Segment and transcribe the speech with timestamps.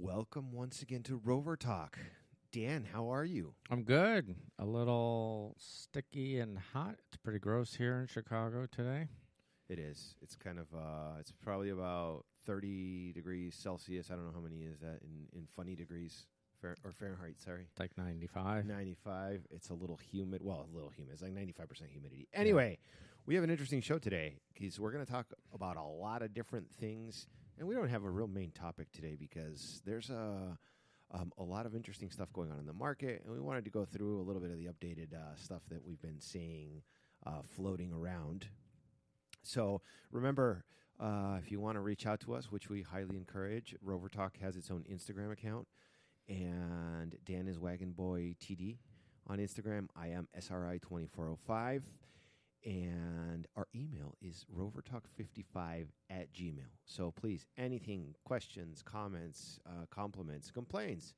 [0.00, 1.98] Welcome once again to Rover Talk.
[2.52, 3.54] Dan, how are you?
[3.68, 4.36] I'm good.
[4.60, 6.94] A little sticky and hot.
[7.08, 9.08] It's pretty gross here in Chicago today.
[9.68, 10.14] It is.
[10.22, 14.12] It's kind of uh it's probably about 30 degrees Celsius.
[14.12, 16.26] I don't know how many is that in in funny degrees
[16.60, 17.66] Fair, or Fahrenheit, sorry.
[17.80, 18.66] Like 95.
[18.66, 19.46] 95.
[19.50, 20.42] It's a little humid.
[20.44, 21.14] Well, a little humid.
[21.14, 22.28] It's like 95% humidity.
[22.32, 22.78] Anyway,
[23.26, 26.32] we have an interesting show today because we're going to talk about a lot of
[26.32, 27.26] different things.
[27.58, 30.56] And we don't have a real main topic today because there's a,
[31.12, 33.22] um, a lot of interesting stuff going on in the market.
[33.24, 35.84] And we wanted to go through a little bit of the updated uh, stuff that
[35.84, 36.82] we've been seeing
[37.26, 38.46] uh, floating around.
[39.42, 39.80] So
[40.12, 40.64] remember,
[41.00, 44.36] uh, if you want to reach out to us, which we highly encourage, Rover Talk
[44.38, 45.66] has its own Instagram account
[46.28, 48.76] and Dan is Wagon Boy TD
[49.26, 49.88] on Instagram.
[49.96, 51.82] I am SRI2405.
[52.64, 56.70] And our email is rovertalk55 at gmail.
[56.84, 61.14] So please, anything, questions, comments, uh, compliments, complaints,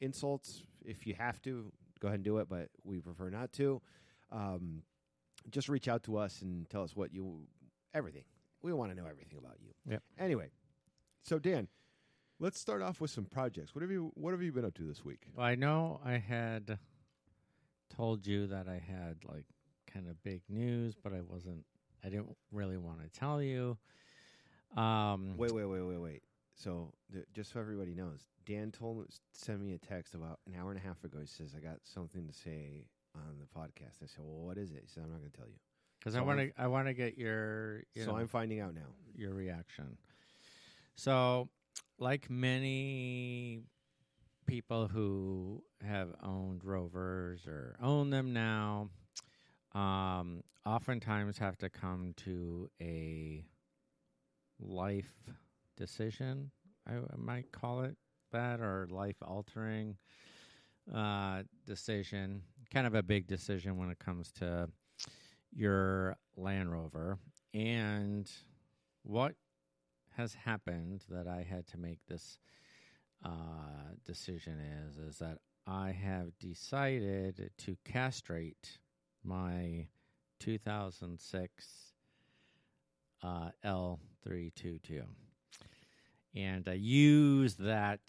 [0.00, 3.80] insults, if you have to, go ahead and do it, but we prefer not to.
[4.30, 4.82] Um,
[5.50, 7.46] just reach out to us and tell us what you,
[7.94, 8.24] everything.
[8.62, 9.70] We want to know everything about you.
[9.90, 10.02] Yep.
[10.18, 10.50] Anyway,
[11.22, 11.68] so Dan,
[12.42, 13.72] Let's start off with some projects.
[13.72, 15.28] What have you What have you been up to this week?
[15.36, 16.76] Well, I know I had
[17.88, 19.44] told you that I had like
[19.92, 21.64] kind of big news, but I wasn't.
[22.04, 23.76] I didn't really want to tell you.
[24.76, 26.22] Um, Wait, wait, wait, wait, wait.
[26.54, 30.54] So th- just so everybody knows, Dan told me sent me a text about an
[30.58, 31.18] hour and a half ago.
[31.20, 34.02] He says I got something to say on the podcast.
[34.02, 35.58] I said, "Well, what is it?" He said, "I'm not going to tell you."
[35.98, 36.50] because So I want to.
[36.60, 37.82] I want to get your.
[37.94, 38.88] You so know, I'm finding out now.
[39.14, 39.96] your reaction.
[40.94, 41.48] So,
[41.98, 43.60] like many
[44.46, 48.90] people who have owned rovers or own them now,
[49.74, 53.44] um, oftentimes have to come to a
[54.60, 55.12] life
[55.76, 56.50] decision.
[56.86, 57.96] I, I might call it
[58.32, 59.96] that, or life altering
[60.94, 62.42] uh, decision.
[62.72, 64.68] Kind of a big decision when it comes to
[65.52, 67.18] your Land Rover.
[67.54, 68.30] And
[69.02, 69.34] what
[70.16, 72.38] has happened that I had to make this
[73.24, 78.78] uh, decision is is that I have decided to castrate
[79.24, 79.86] my
[80.40, 81.66] 2006
[83.22, 85.02] uh, L322,
[86.34, 88.00] and I use that.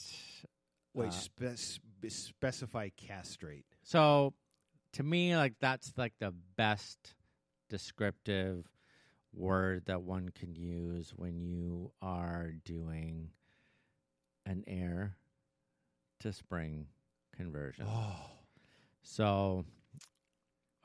[0.93, 3.65] Wait, uh, spe- specify castrate.
[3.83, 4.33] so
[4.93, 7.15] to me, like that's like the best
[7.69, 8.65] descriptive
[9.33, 13.29] word that one can use when you are doing
[14.45, 15.15] an air
[16.19, 16.85] to spring
[17.35, 17.85] conversion.
[17.89, 18.15] Oh,
[19.01, 19.65] So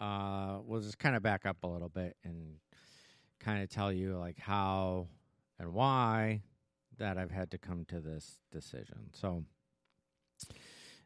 [0.01, 2.57] uh we'll just kind of back up a little bit and
[3.41, 5.09] kind of tell you like how
[5.59, 6.43] and why
[6.99, 9.11] that I've had to come to this decision.
[9.13, 9.45] So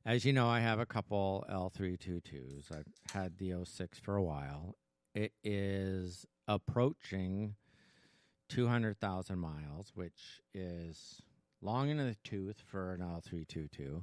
[0.04, 2.72] as you know, I have a couple L322s.
[2.72, 4.76] I've had the 06 for a while.
[5.14, 7.54] It is approaching
[8.48, 11.22] 200,000 miles, which is
[11.60, 14.02] long in the tooth for an L322.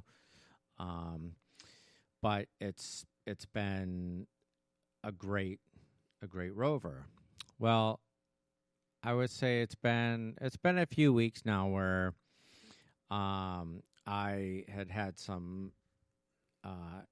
[0.78, 1.32] Um,
[2.22, 4.26] but it's it's been
[5.04, 5.60] a great
[6.22, 7.06] a great rover.
[7.58, 8.00] Well,
[9.02, 12.14] I would say it's been it's been a few weeks now where
[13.10, 15.72] um, I had had some
[16.64, 17.02] uh,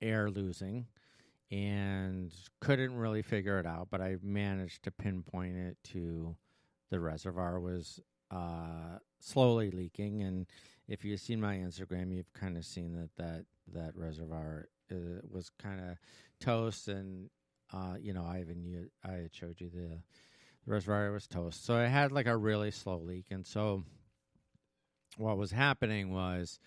[0.00, 0.86] air losing
[1.50, 6.34] and couldn't really figure it out, but I managed to pinpoint it to
[6.90, 10.22] the reservoir was uh, slowly leaking.
[10.22, 10.46] And
[10.88, 15.50] if you've seen my Instagram, you've kind of seen that that that reservoir uh, was
[15.60, 15.96] kind of
[16.40, 17.30] toast, and
[17.72, 19.98] uh, you know, I even you, I had showed you the,
[20.64, 21.64] the reservoir was toast.
[21.64, 23.84] So I had like a really slow leak, and so
[25.16, 26.58] what was happening was,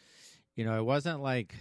[0.55, 1.55] you know, it wasn't like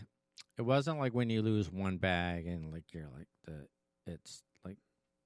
[0.59, 3.67] it wasn't like when you lose one bag and like you're like the
[4.07, 4.77] it's like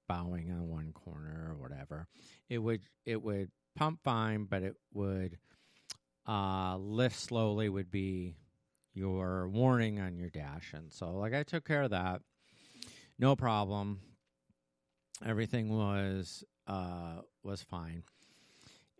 [0.07, 2.07] bowing on one corner or whatever.
[2.49, 5.37] It would it would pump fine, but it would
[6.27, 8.35] uh, lift slowly would be
[8.93, 12.21] your warning on your dash, and so like I took care of that,
[13.17, 13.99] no problem.
[15.25, 18.03] Everything was uh, was fine,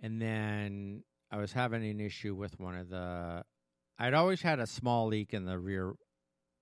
[0.02, 3.44] and then I was having an issue with one of the.
[3.98, 5.94] I'd always had a small leak in the rear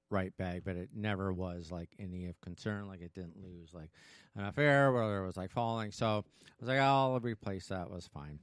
[0.10, 2.88] right bag, but it never was like any of concern.
[2.88, 3.90] Like it didn't lose like
[4.36, 5.92] enough air, whether it was like falling.
[5.92, 7.88] So I was like, I'll replace that.
[7.88, 8.40] It was fine.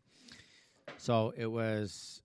[0.98, 2.22] So it was.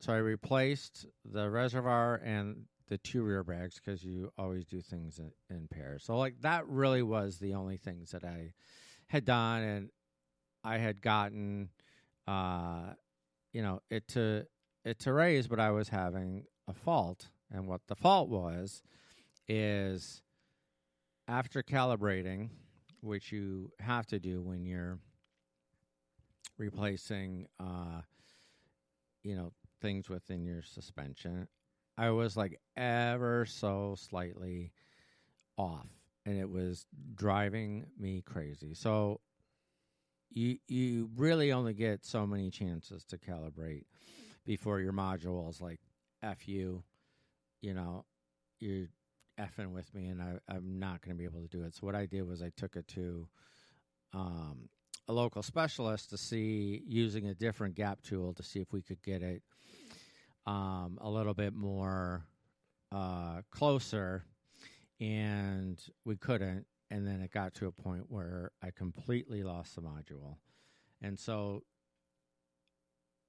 [0.00, 5.18] So I replaced the reservoir and the two rear bags because you always do things
[5.18, 6.04] in, in pairs.
[6.04, 8.52] So like that really was the only things that I
[9.08, 9.90] had done, and
[10.64, 11.70] I had gotten,
[12.26, 12.92] uh,
[13.52, 14.46] you know, it to
[14.84, 17.28] it to raise, but I was having a fault.
[17.50, 18.82] And what the fault was
[19.48, 20.22] is
[21.28, 22.50] after calibrating,
[23.00, 24.98] which you have to do when you're
[26.58, 28.02] replacing, uh,
[29.22, 31.48] you know, things within your suspension,
[31.96, 34.72] I was like ever so slightly
[35.56, 35.88] off,
[36.24, 38.74] and it was driving me crazy.
[38.74, 39.20] So
[40.30, 43.84] you you really only get so many chances to calibrate
[44.44, 45.80] before your module is like
[46.22, 46.82] f you,
[47.60, 48.04] you know,
[48.58, 48.88] you're
[49.38, 51.74] effing with me, and I, I'm not to be able to do it.
[51.74, 53.28] So what I did was I took it to
[54.12, 54.68] um,
[55.08, 59.02] a local specialist to see using a different gap tool to see if we could
[59.02, 59.42] get it
[60.46, 62.24] um, a little bit more
[62.92, 64.24] uh, closer,
[65.00, 66.66] and we couldn't.
[66.90, 70.36] And then it got to a point where I completely lost the module,
[71.02, 71.64] and so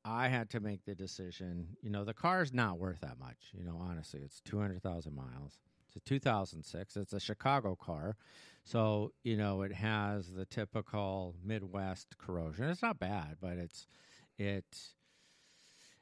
[0.06, 1.76] I had to make the decision.
[1.82, 3.52] You know, the car is not worth that much.
[3.54, 5.58] You know, honestly, it's two hundred thousand miles.
[5.88, 6.98] It's a 2006.
[6.98, 8.16] It's a Chicago car,
[8.64, 12.66] so you know it has the typical Midwest corrosion.
[12.66, 13.88] It's not bad, but it's
[14.38, 14.94] it's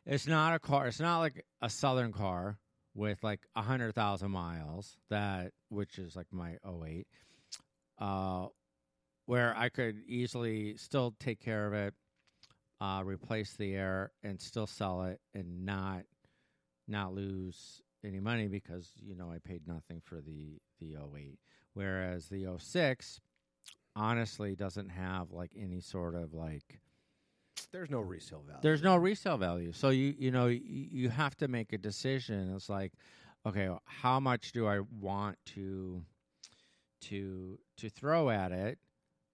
[0.05, 0.87] it's not a car.
[0.87, 2.57] It's not like a Southern car
[2.93, 7.07] with like a hundred thousand miles that, which is like my 08,
[7.99, 8.47] uh,
[9.25, 11.93] where I could easily still take care of it,
[12.79, 16.03] uh, replace the air, and still sell it, and not
[16.87, 21.39] not lose any money because you know I paid nothing for the the 08.
[21.73, 23.19] Whereas the 06
[23.95, 26.79] honestly doesn't have like any sort of like
[27.75, 28.59] There's no resale value.
[28.61, 29.73] there's no resale value.
[29.73, 32.53] So you you know you, you have to make a decision.
[32.55, 32.93] It's like,
[33.45, 36.01] okay, how much do I want to
[37.01, 38.79] to to throw at it,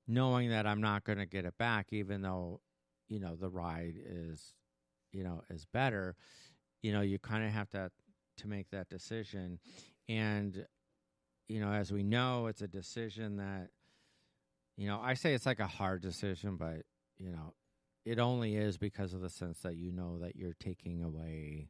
[0.07, 2.61] knowing that I'm not going to get it back, even though
[3.09, 4.55] you know the ride is
[5.11, 6.15] you know is better.
[6.81, 7.91] You know, you kind of have to
[8.37, 9.59] to make that decision,
[10.09, 10.65] and
[11.47, 13.67] you know, as we know, it's a decision that
[14.77, 16.85] you know I say it's like a hard decision, but
[17.19, 17.53] you know
[18.05, 21.69] it only is because of the sense that you know that you're taking away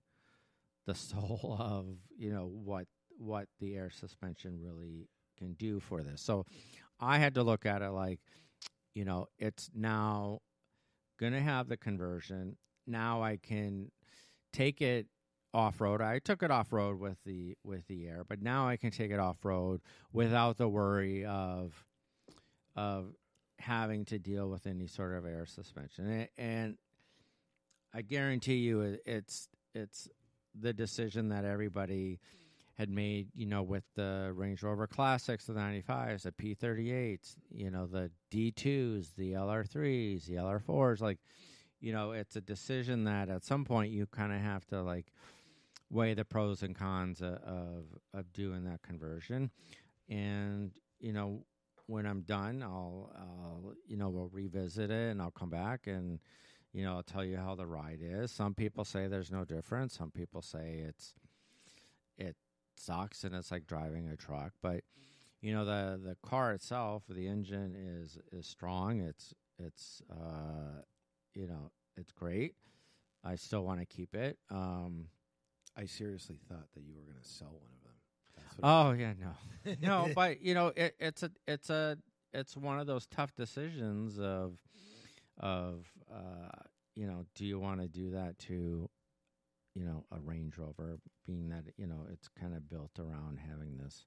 [0.88, 1.86] the soul of
[2.18, 2.88] you know what
[3.18, 5.08] what the air suspension really
[5.38, 6.22] can do for this.
[6.22, 6.46] So
[7.00, 8.20] I had to look at it like
[8.94, 10.40] you know it's now
[11.20, 12.58] going to have the conversion.
[12.88, 13.92] Now I can
[14.52, 15.08] take it
[15.54, 16.02] off road.
[16.02, 19.12] I took it off road with the with the air, but now I can take
[19.12, 19.82] it off road
[20.12, 21.86] without the worry of
[22.76, 23.14] of
[23.62, 26.28] having to deal with any sort of air suspension.
[26.38, 26.78] And,
[27.94, 30.08] I guarantee you, it's it's
[30.60, 32.20] the decision that everybody
[32.78, 33.28] had made.
[33.36, 39.16] You know, with the Range Rover Classics, the 95s, the P38s, you know, the D2s,
[39.18, 41.02] the LR3s, the LR4s.
[41.02, 41.20] Like,
[41.82, 45.12] you know, it's a decision that at some point you kind of have to like
[45.90, 49.52] weigh the pros and cons of of doing that conversion,
[50.08, 51.44] and you know
[51.92, 56.20] when I'm done, I'll, I'll, you know, we'll revisit it and I'll come back and,
[56.72, 58.32] you know, I'll tell you how the ride is.
[58.32, 59.98] Some people say there's no difference.
[59.98, 61.14] Some people say it's,
[62.18, 62.38] it
[62.78, 64.54] sucks and it's like driving a truck.
[64.62, 64.86] But,
[65.42, 69.02] you know, the, the car itself, the engine is, is strong.
[69.02, 70.82] It's, it's, uh,
[71.36, 72.56] you know, it's great.
[73.24, 74.38] I still want to keep it.
[74.50, 75.08] Um,
[75.78, 77.81] I seriously thought that you were going to sell one of
[78.64, 81.98] Oh yeah, no, no, but you know, it, it's a, it's a,
[82.34, 84.54] it's one of those tough decisions of,
[85.40, 86.50] of, uh,
[86.96, 88.90] you know, do you want to do that to,
[89.76, 93.78] you know, a Range Rover, being that you know it's kind of built around having
[93.78, 94.06] this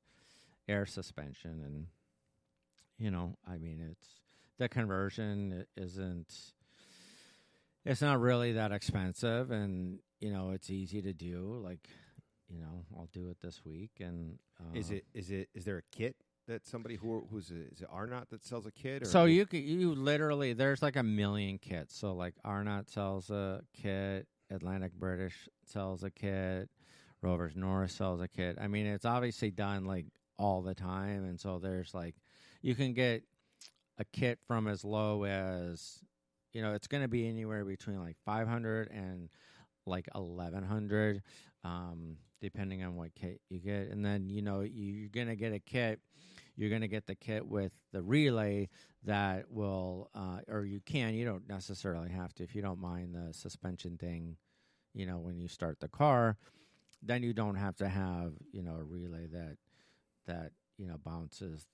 [0.69, 1.87] air suspension, and
[2.99, 4.09] you know, I mean, it's
[4.59, 6.35] the conversion isn't.
[7.87, 11.61] It's not really that expensive, and you know, it's easy to do.
[11.63, 11.87] Like,
[12.49, 15.79] you know, I'll do it this week, and uh, Is it is it is there
[15.79, 19.03] a kit that somebody who who's a, is it Arnott that sells a kit?
[19.03, 21.97] Or So you could you literally there's like a million kits.
[21.97, 26.69] So like Arnott sells a kit, Atlantic British sells a kit,
[27.23, 28.59] Rovers North sells a kit.
[28.61, 30.07] I mean, it's obviously done like
[30.39, 32.15] all the time, and so there's like
[32.63, 33.23] you can get
[33.99, 36.01] a kit from as low as
[36.53, 39.29] you know it's going to be anywhere between like 500 and
[39.87, 41.23] like 1100
[41.63, 43.89] um depending on what kit you get.
[43.89, 46.01] And then you know you- you're going to get a kit
[46.57, 48.69] you're going to get the kit with the relay
[49.05, 53.15] that will uh, or you can you don't necessarily have to if you don't mind
[53.15, 54.37] the suspension thing
[54.93, 56.37] you know when you start the car
[57.03, 59.57] then you don't have to have you know a relay that
[60.27, 61.67] that you know bounces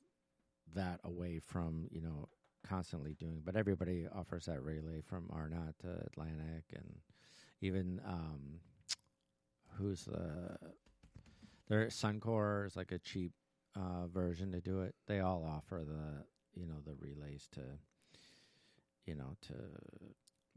[0.74, 2.28] that away from you know
[2.66, 6.98] constantly doing but everybody offers that relay from Arnott to Atlantic and
[7.60, 8.60] even um,
[9.80, 10.56] who's the
[11.68, 13.32] their Suncore is like a cheap
[13.76, 14.94] uh, version to do it.
[15.06, 16.24] They all offer the
[16.60, 17.60] you know the relays to
[19.06, 19.54] you know to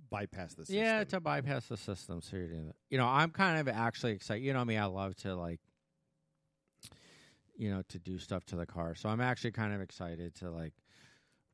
[0.10, 0.76] Bypass the system.
[0.84, 2.22] yeah to bypass the system.
[2.22, 2.76] So you're doing it.
[2.90, 4.44] You know, I'm kind of actually excited.
[4.44, 5.60] You know me, I love to like
[7.56, 8.96] you know to do stuff to the car.
[8.96, 10.74] So I'm actually kind of excited to like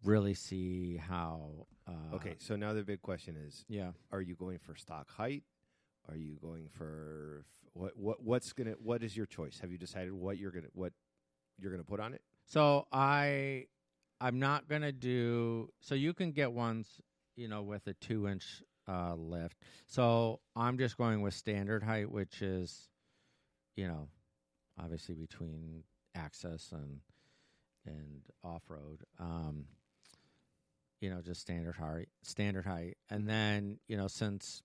[0.04, 1.68] really see how.
[1.88, 3.92] Uh, Okay, so now the big question is: Yeah.
[4.12, 5.44] Are you going for stock height?
[6.10, 7.98] Are you going for what?
[7.98, 8.24] What?
[8.24, 8.72] What's gonna?
[8.82, 9.60] What is your choice?
[9.60, 10.94] Have you decided what you're gonna what
[11.60, 12.22] you're gonna put on it?
[12.46, 13.68] So I
[14.20, 16.88] I'm not gonna do so you can get ones,
[17.36, 19.58] you know, with a two inch uh lift.
[19.88, 22.90] So I'm just going with standard height, which is,
[23.76, 24.08] you know,
[24.82, 25.84] obviously between
[26.16, 27.00] access and
[27.86, 29.04] and off road.
[29.20, 29.66] Um
[31.02, 32.98] you know, just standard height standard height.
[33.12, 34.64] And then, you know, since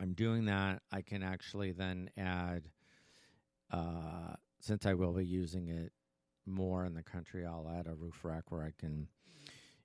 [0.00, 2.68] I'm doing that, I can actually then add
[3.70, 5.92] uh since I will be using it
[6.46, 9.08] more in the country, I'll add a roof rack where I can,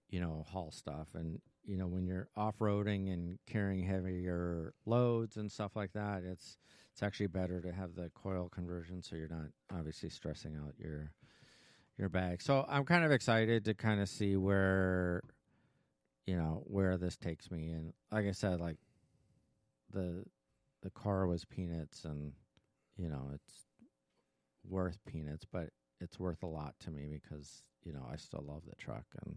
[0.10, 1.08] you know, haul stuff.
[1.14, 6.24] And you know, when you're off roading and carrying heavier loads and stuff like that,
[6.24, 6.58] it's
[6.92, 11.12] it's actually better to have the coil conversion, so you're not obviously stressing out your
[11.98, 12.42] your bag.
[12.42, 15.22] So I'm kind of excited to kind of see where,
[16.26, 17.72] you know, where this takes me.
[17.72, 18.78] And like I said, like
[19.92, 20.24] the
[20.82, 22.34] the car was peanuts, and
[22.98, 23.66] you know, it's
[24.68, 25.70] worth peanuts, but
[26.00, 29.36] it's worth a lot to me because you know I still love the truck, and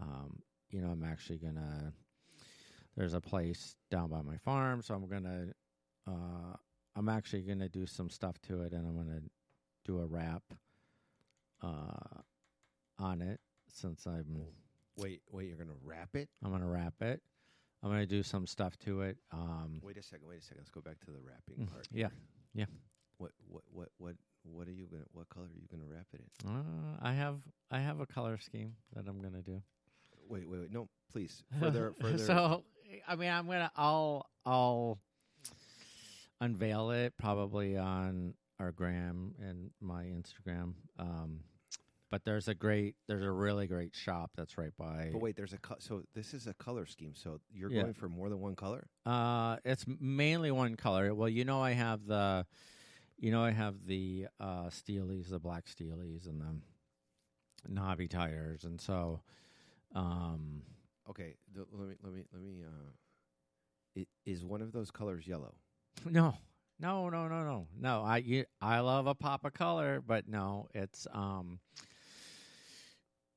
[0.00, 0.38] um,
[0.70, 1.92] you know I'm actually gonna.
[2.96, 5.46] There's a place down by my farm, so I'm gonna.
[6.06, 6.56] Uh,
[6.96, 9.22] I'm actually gonna do some stuff to it, and I'm gonna
[9.84, 10.42] do a wrap
[11.62, 12.20] uh,
[12.98, 14.46] on it since I'm.
[14.96, 16.28] Wait, wait, you're gonna wrap it?
[16.44, 17.20] I'm gonna wrap it.
[17.84, 19.18] I'm gonna do some stuff to it.
[19.30, 20.58] Um, Wait a second, wait a second.
[20.58, 21.86] Let's go back to the wrapping Mm, part.
[21.92, 22.10] yeah, here.
[22.54, 22.64] yeah.
[23.18, 26.20] What what what what what are you gonna what color are you gonna wrap it
[26.22, 26.50] in?
[26.50, 29.62] uh, I have I have a color scheme that I'm gonna do.
[30.28, 30.72] Wait, wait, wait.
[30.72, 31.42] No, please.
[31.60, 32.64] Further further so
[33.06, 34.98] I mean, I'm gonna I'll I'll
[36.40, 40.74] unveil it probably on our gram and my Instagram.
[40.98, 41.40] Um,
[42.14, 45.08] but there's a great, there's a really great shop that's right by.
[45.10, 47.12] But wait, there's a co- so this is a color scheme.
[47.16, 47.82] So you're Yeah.
[47.82, 48.86] going for more than one color?
[49.04, 51.12] Uh, it's mainly one color.
[51.12, 52.46] Well, you know, I have the,
[53.18, 56.54] you know, I have the uh Steelies, the black Steelies, and the
[57.68, 59.20] knobby tires, and so,
[59.96, 60.62] um,
[61.10, 62.90] Okay, th- let me let me let me uh
[64.02, 65.56] i- is one of those colors yellow?
[66.08, 66.36] No,
[66.78, 68.02] no, no, no, no, no.
[68.04, 71.58] I you, I love a pop of color, but no, it's um.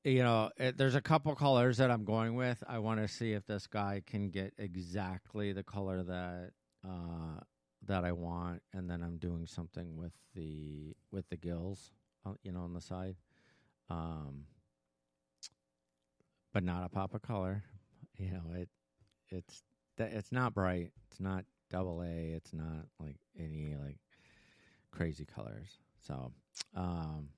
[0.08, 2.64] You know, it, there's a couple colors that I'm going with.
[2.66, 7.40] I want to see if this guy can get exactly the color that uh
[7.86, 11.92] that I want, and then I'm doing something with the with the gills,
[12.24, 13.16] uh, you know, on the side.
[13.90, 14.44] Um,
[16.52, 17.64] but not a pop of color.
[18.16, 18.68] You know, it
[19.28, 19.62] it's
[19.98, 20.90] it's not bright.
[21.10, 22.32] It's not double A.
[22.34, 23.98] It's not like any like
[24.90, 25.78] crazy colors.
[26.06, 26.32] So,
[26.74, 27.28] um,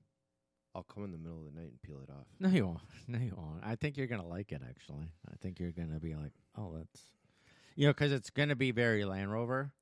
[0.75, 2.27] I'll come in the middle of the night and peel it off.
[2.39, 2.81] no, you won't.
[3.09, 3.61] No, you won't.
[3.65, 4.62] I think you're gonna like it.
[4.69, 7.11] Actually, I think you're gonna be like, oh, that's
[7.75, 9.73] you know, because it's gonna be very Land Rover.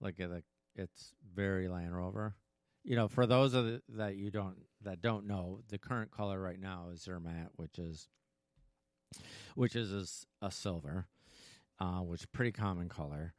[0.00, 0.44] Like, like
[0.76, 2.34] it's very Land Rover.
[2.84, 6.40] You know, for those of the, that you don't that don't know, the current color
[6.40, 8.08] right now is Zermatt, which is
[9.54, 11.06] which is a silver,
[11.80, 13.32] uh, which is a pretty common color.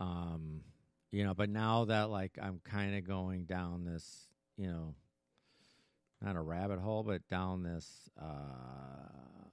[0.00, 0.62] Um,
[1.10, 4.94] you know, but now that like I'm kind of going down this, you know,
[6.22, 9.48] not a rabbit hole, but down this uh,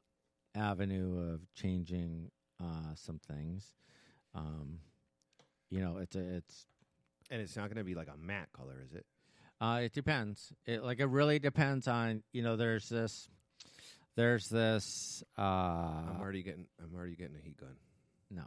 [0.56, 2.30] avenue of changing
[2.62, 3.74] uh, some things.
[4.36, 4.80] Um,
[5.70, 6.66] you know, it's a, it's
[7.32, 9.06] And it's not going to be like a matte color, is it?
[9.62, 10.54] uh, it depends.
[10.66, 12.56] It like it really depends on you know.
[12.56, 13.28] There's this,
[14.16, 15.24] there's this.
[15.38, 17.76] Uh, I'm already getting I'm already getting a heat gun.
[18.32, 18.44] no,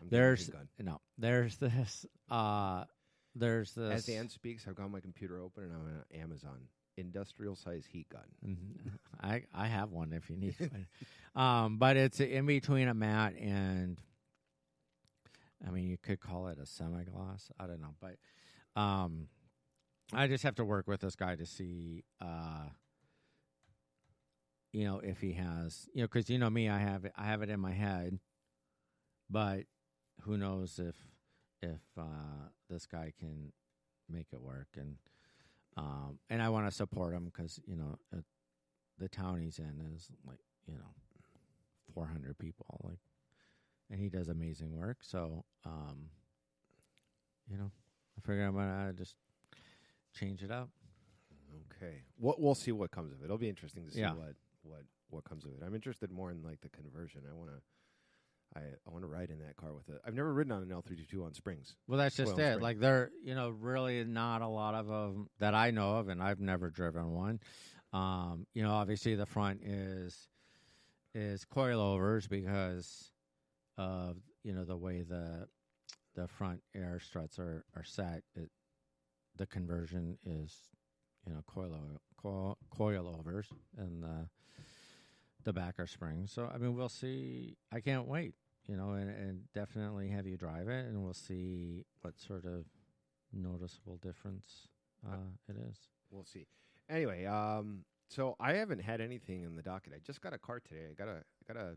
[0.00, 0.68] I'm there's gun.
[0.78, 2.06] no, there's this.
[2.30, 2.84] Uh,
[3.34, 3.92] there's this.
[3.92, 6.58] As Dan speaks, I've got my computer open and I'm on Amazon.
[6.96, 8.26] Industrial size heat gun.
[8.46, 8.98] Mhm.
[9.20, 10.86] I I have one if you need one.
[11.42, 13.98] um, but it's in between a mat and
[15.66, 17.50] I mean you could call it a semi gloss.
[17.58, 18.16] I don't know, but
[18.80, 19.28] um,
[20.12, 22.66] I just have to work with this guy to see uh,
[24.72, 27.24] you know if he has you know because you know me I have it I
[27.26, 28.18] have it in my head,
[29.30, 29.64] but
[30.22, 30.96] who knows if
[31.62, 33.52] if uh, this guy can
[34.08, 34.96] make it work and
[35.76, 38.20] um, and I want to support him because you know uh,
[38.98, 40.94] the town he's in is like you know
[41.94, 42.98] 400 people like
[43.90, 44.98] and he does amazing work.
[45.02, 46.08] So, um,
[47.46, 47.70] you know,
[48.16, 49.16] I figure I'm gonna just
[50.18, 50.70] change it up.
[51.76, 52.02] Okay.
[52.16, 53.24] What we'll see what comes of it.
[53.24, 54.14] It'll be interesting to see Yeah.
[54.14, 55.62] what what what comes of it.
[55.64, 57.22] I'm interested more in like the conversion.
[57.30, 57.60] I want to
[58.54, 60.00] I I want to ride in that car with it.
[60.06, 61.74] I've never ridden on an L322 on springs.
[61.86, 62.48] Well, that's just Coil it.
[62.52, 62.60] spring.
[62.62, 66.22] Like there, you know, really not a lot of them that I know of, and
[66.22, 67.40] I've never driven one.
[67.92, 70.28] Um, you know, obviously the front is
[71.14, 73.10] is coilovers because
[73.78, 75.46] of you know the way the
[76.14, 78.22] the front air struts are are set.
[78.34, 78.50] It
[79.36, 80.54] the conversion is
[81.26, 81.74] you know coil
[82.20, 84.28] coil coilovers and the
[85.44, 86.32] the back are springs.
[86.32, 87.56] So I mean, we'll see.
[87.72, 88.34] I can't wait
[88.68, 92.64] you know, and, and definitely have you drive it, and we'll see what sort of
[93.32, 94.68] noticeable difference
[95.06, 95.76] uh, it is.
[96.10, 96.46] We'll see.
[96.88, 99.92] Anyway, um, so I haven't had anything in the docket.
[99.94, 100.86] I just got a car today.
[100.90, 101.76] I got a I got a.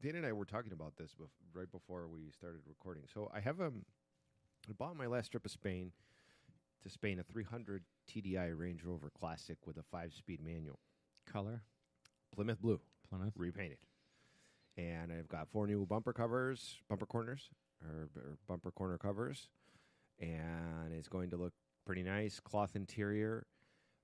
[0.00, 3.02] Dan and I were talking about this bef- right before we started recording.
[3.12, 3.84] So I have um,
[4.68, 5.90] I bought my last trip of Spain
[6.84, 10.78] to Spain a 300 TDI Range Rover Classic with a five-speed manual,
[11.26, 11.62] Color
[12.34, 13.32] Plymouth Blue, Plymouth.
[13.36, 13.78] repainted,
[14.76, 17.50] and I've got four new bumper covers, bumper corners,
[17.82, 19.48] or, or bumper corner covers,
[20.20, 21.52] and it's going to look
[21.84, 22.40] pretty nice.
[22.40, 23.46] Cloth interior,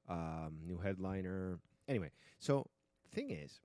[0.08, 1.58] um, new headliner.
[1.88, 2.66] Anyway, so
[3.12, 3.60] thing is,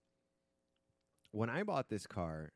[1.32, 2.52] when I bought this car,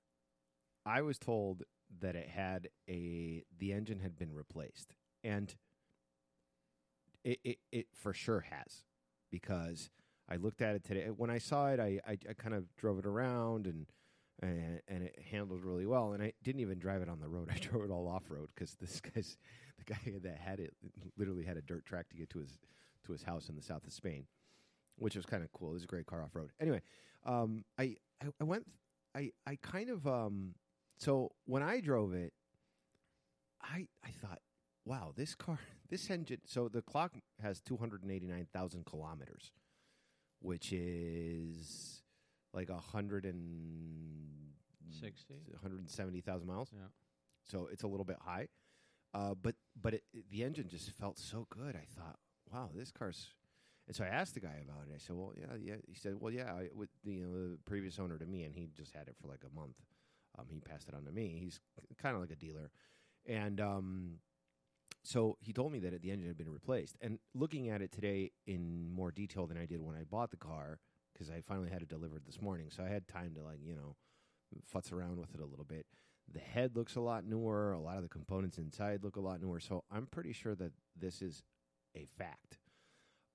[0.85, 1.63] I was told
[1.99, 5.53] that it had a the engine had been replaced, and
[7.23, 8.83] it it, it for sure has
[9.31, 9.89] because
[10.29, 11.07] I looked at it today.
[11.15, 13.85] When I saw it, I I, I kind of drove it around and.
[14.41, 17.49] And, and it handled really well, and I didn't even drive it on the road.
[17.53, 19.37] I drove it all off road because this guy's
[19.77, 20.73] the guy that had it
[21.17, 22.57] literally had a dirt track to get to his
[23.05, 24.25] to his house in the south of Spain,
[24.97, 25.69] which was kind of cool.
[25.69, 26.49] It was a great car off road.
[26.59, 26.81] Anyway,
[27.25, 28.65] um, I, I I went
[29.15, 30.55] I I kind of um
[30.97, 32.33] so when I drove it,
[33.61, 34.39] I I thought,
[34.85, 36.41] wow, this car this engine.
[36.45, 39.51] So the clock has two hundred and eighty nine thousand kilometers,
[40.43, 42.01] which is
[42.53, 44.51] like a hundred and
[45.01, 46.69] 170,000 miles.
[46.73, 46.81] Yeah.
[47.43, 48.47] So it's a little bit high.
[49.13, 51.75] Uh, but but it, it- the engine just felt so good.
[51.75, 52.17] I thought,
[52.51, 53.27] wow, this car's.
[53.87, 54.93] And so I asked the guy about it.
[54.95, 55.75] I said, well, yeah, yeah.
[55.87, 58.55] He said, well, yeah, I, with the, you know, the previous owner to me, and
[58.55, 59.75] he just had it for like a month.
[60.39, 61.37] Um, he passed it on to me.
[61.41, 61.59] He's
[62.01, 62.71] kind of like a dealer,
[63.27, 64.19] and um,
[65.03, 66.95] so he told me that the engine had been replaced.
[67.01, 70.37] And looking at it today in more detail than I did when I bought the
[70.37, 70.79] car,
[71.13, 73.75] because I finally had it delivered this morning, so I had time to like you
[73.75, 73.95] know
[74.73, 75.85] futz around with it a little bit.
[76.31, 77.73] The head looks a lot newer.
[77.73, 79.59] A lot of the components inside look a lot newer.
[79.59, 81.43] So I'm pretty sure that this is
[81.95, 82.59] a fact,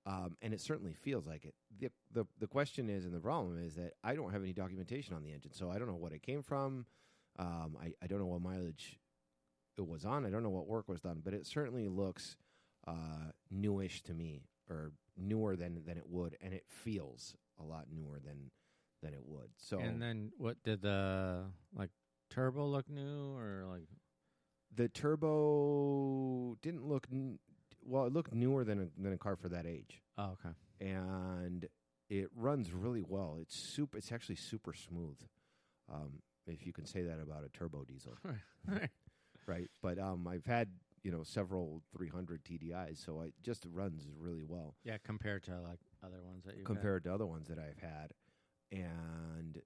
[0.06, 1.54] um, and it certainly feels like it.
[1.78, 5.14] the the The question is, and the problem is that I don't have any documentation
[5.14, 6.86] on the engine, so I don't know what it came from.
[7.38, 8.98] Um, I I don't know what mileage
[9.78, 10.26] it was on.
[10.26, 12.36] I don't know what work was done, but it certainly looks
[12.86, 17.86] uh, newish to me, or newer than than it would, and it feels a lot
[17.92, 18.50] newer than
[19.02, 19.50] than it would.
[19.56, 21.90] So And then what did the like
[22.30, 23.84] turbo look new or like
[24.74, 27.38] the turbo didn't look n-
[27.82, 28.06] well.
[28.06, 31.66] It looked newer than a, than a car for that age, oh okay and
[32.08, 33.38] it runs really well.
[33.40, 33.98] It's super.
[33.98, 35.18] It's actually super smooth,
[35.92, 38.14] um, if you can say that about a turbo diesel,
[39.48, 39.68] right?
[39.82, 40.68] But um, I've had
[41.02, 45.80] you know several 300 TDIs, so it just runs really well yeah compared to like
[46.04, 48.12] other ones that you compared to other ones that I've had,
[48.70, 49.60] and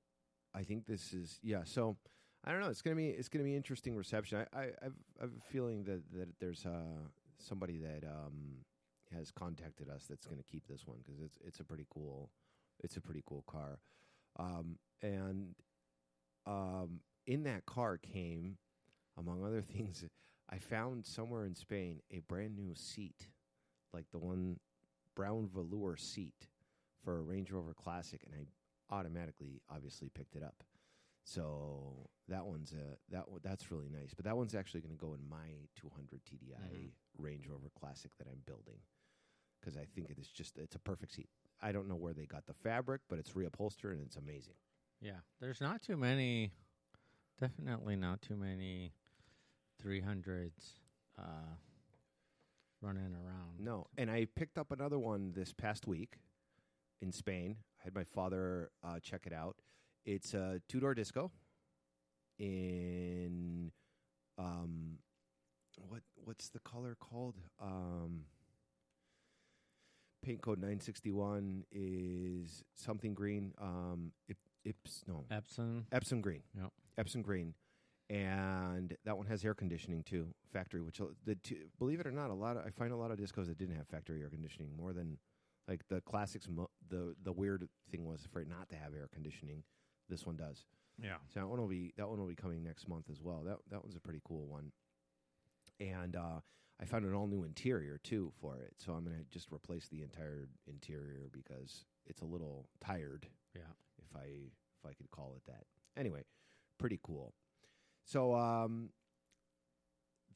[0.55, 1.63] I think this is yeah.
[1.65, 1.97] So
[2.45, 2.69] I don't know.
[2.69, 4.47] It's gonna be it's gonna be interesting reception.
[4.53, 8.65] I I I've, I've a feeling that that there's uh somebody that um
[9.15, 12.31] has contacted us that's gonna keep this one because it's it's a pretty cool
[12.83, 13.79] it's a pretty cool car,
[14.39, 15.55] um and
[16.47, 18.57] um in that car came
[19.19, 20.05] among other things.
[20.51, 23.29] I found somewhere in Spain a brand new seat,
[23.93, 24.59] like the one
[25.15, 26.49] brown velour seat
[27.05, 30.63] for a Range Rover Classic, and I automatically, obviously, picked it up.
[31.25, 34.13] So that one's a that one, that's really nice.
[34.15, 36.91] But that one's actually going to go in my 200 TDI Mhm.
[37.19, 38.81] Range Rover Classic that I'm building
[39.61, 41.29] because I think it is just it's a perfect seat.
[41.61, 44.55] I don't know where they got the fabric, but it's reupholstered and it's amazing.
[45.01, 46.53] Yeah, there's not too many.
[47.41, 48.93] Definitely not too many
[49.85, 50.51] 300s
[51.19, 51.23] uh,
[52.81, 53.59] running around.
[53.59, 56.17] No, and I picked up another one this past week
[57.01, 57.57] in Spain.
[57.81, 59.57] I had my father uh, check it out.
[60.05, 61.31] It's a two door disco
[62.39, 63.71] in
[64.39, 64.99] um,
[65.89, 67.37] what what's the color called?
[67.61, 68.23] Um,
[70.25, 73.53] paint code nine sixty one is something green.
[73.61, 75.85] Um, Ip, Ips no Epson.
[75.93, 76.43] Epsom green.
[76.57, 76.71] Yep.
[76.99, 77.55] Epsom Green,
[78.11, 80.81] and that one has air conditioning too, factory.
[80.81, 83.19] Which the two, believe it or not, a lot of I find a lot of
[83.19, 85.19] discos that didn't have factory air conditioning more than
[85.69, 86.49] like the classics.
[86.49, 89.63] Mo- the the weird thing was for it not to have air conditioning.
[90.09, 90.65] This one does.
[91.03, 91.17] Yeah.
[91.33, 93.43] So that one will be that one will be coming next month as well.
[93.45, 94.73] That that one's a pretty cool one.
[95.81, 96.41] And uh,
[96.81, 98.75] I found an all new interior too for it.
[98.79, 103.27] So I'm gonna just replace the entire interior because it's a little tired.
[103.55, 103.63] Yeah.
[103.99, 105.65] If I if I could call it that.
[105.97, 106.25] Anyway,
[106.79, 107.33] pretty cool.
[108.05, 108.91] So um,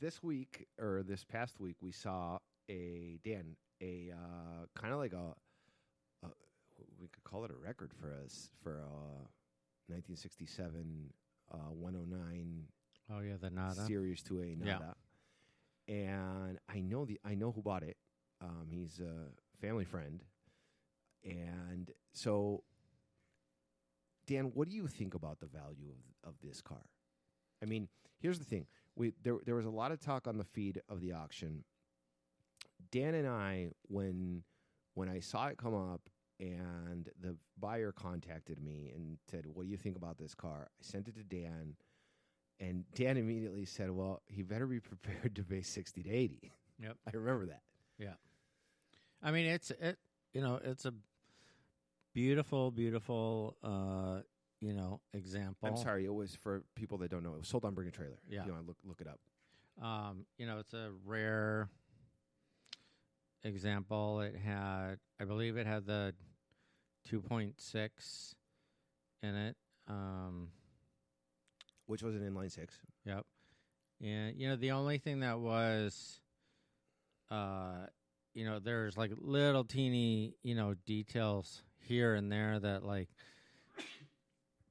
[0.00, 2.38] this week or this past week we saw
[2.70, 5.35] a Dan a uh, kind of like a,
[6.24, 6.29] a
[6.98, 9.24] we could call it a record for us for uh
[9.88, 11.11] 1967
[11.52, 12.62] uh 109
[13.09, 13.85] Oh yeah, the NADA.
[13.87, 14.79] Series 2A Yeah.
[14.79, 14.94] NADA.
[15.88, 17.96] And I know the I know who bought it.
[18.40, 20.22] Um, he's a family friend.
[21.24, 22.64] And so
[24.26, 25.90] Dan, what do you think about the value
[26.24, 26.83] of of this car?
[27.62, 27.88] I mean,
[28.19, 28.66] here's the thing.
[28.95, 31.64] We there there was a lot of talk on the feed of the auction.
[32.90, 34.42] Dan and I when
[34.95, 39.69] when I saw it come up and the buyer contacted me and said, "What do
[39.71, 41.77] you think about this car?" I sent it to Dan
[42.59, 46.97] and Dan immediately said, "Well, he better be prepared to pay 60 to 80." Yep.
[47.07, 47.62] I remember that.
[47.99, 48.14] Yeah,
[49.23, 49.99] I mean, it's it.
[50.33, 50.92] You know, it's a
[52.12, 53.57] beautiful, beautiful.
[53.62, 54.21] uh
[54.61, 55.69] You know, example.
[55.69, 57.35] I'm sorry, it was for people that don't know.
[57.35, 58.19] It was sold on Bring a Trailer.
[58.29, 58.47] Yeah.
[58.47, 59.21] You know, look look it up.
[59.85, 61.69] Um, you know, it's a rare
[63.45, 64.21] example.
[64.21, 66.14] It had, I believe, it had the
[67.11, 68.35] 2.6
[69.23, 69.57] in it.
[69.88, 70.49] Um,
[71.87, 72.75] Which was an inline 6.
[73.05, 73.25] Yep.
[74.03, 76.21] And you know, the only thing that was
[77.31, 77.87] uh
[78.35, 83.09] you know, there's like little teeny, you know, details here and there that like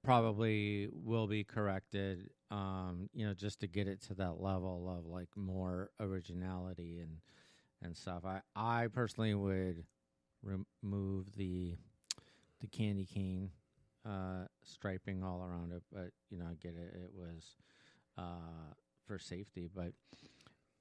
[0.05, 5.05] probably will be corrected um, you know, just to get it to that level of
[5.05, 7.17] like more originality and
[7.83, 8.23] and stuff.
[8.25, 9.83] I I personally would
[10.43, 11.75] remove the
[12.61, 13.49] the candy cane
[14.05, 16.95] uh striping all around it, but you know, I get it.
[16.95, 17.57] It was
[18.17, 18.73] uh
[19.07, 19.93] for safety, but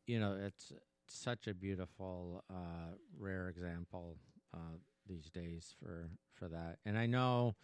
[0.07, 0.73] you know, it's
[1.07, 4.17] such a beautiful, uh, rare example
[4.55, 6.79] uh, these days for for that.
[6.85, 7.57] And I know,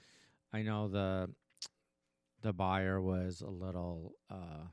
[0.52, 1.30] I know the
[2.42, 4.64] the buyer was a little uh,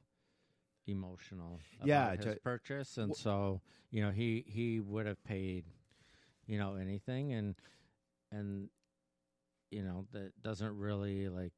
[0.87, 5.23] emotional about Yeah, his to- purchase, and wh- so you know he he would have
[5.23, 5.65] paid,
[6.45, 7.55] you know, anything, and
[8.31, 8.69] and
[9.71, 11.53] you know that doesn't really like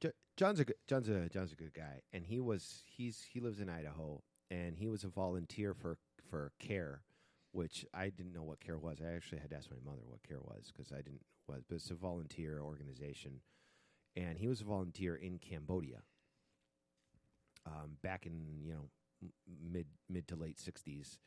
[0.00, 3.40] Jo- John's a good, John's a John's a good guy, and he was he's he
[3.40, 7.02] lives in Idaho, and he was a volunteer for for CARE,
[7.52, 8.98] which I didn't know what CARE was.
[9.00, 11.76] I actually had to ask my mother what CARE was because I didn't was, but
[11.76, 13.40] it's a volunteer organization,
[14.16, 16.02] and he was a volunteer in Cambodia.
[17.66, 18.88] Um, back in you know
[19.70, 21.18] mid mid to late sixties,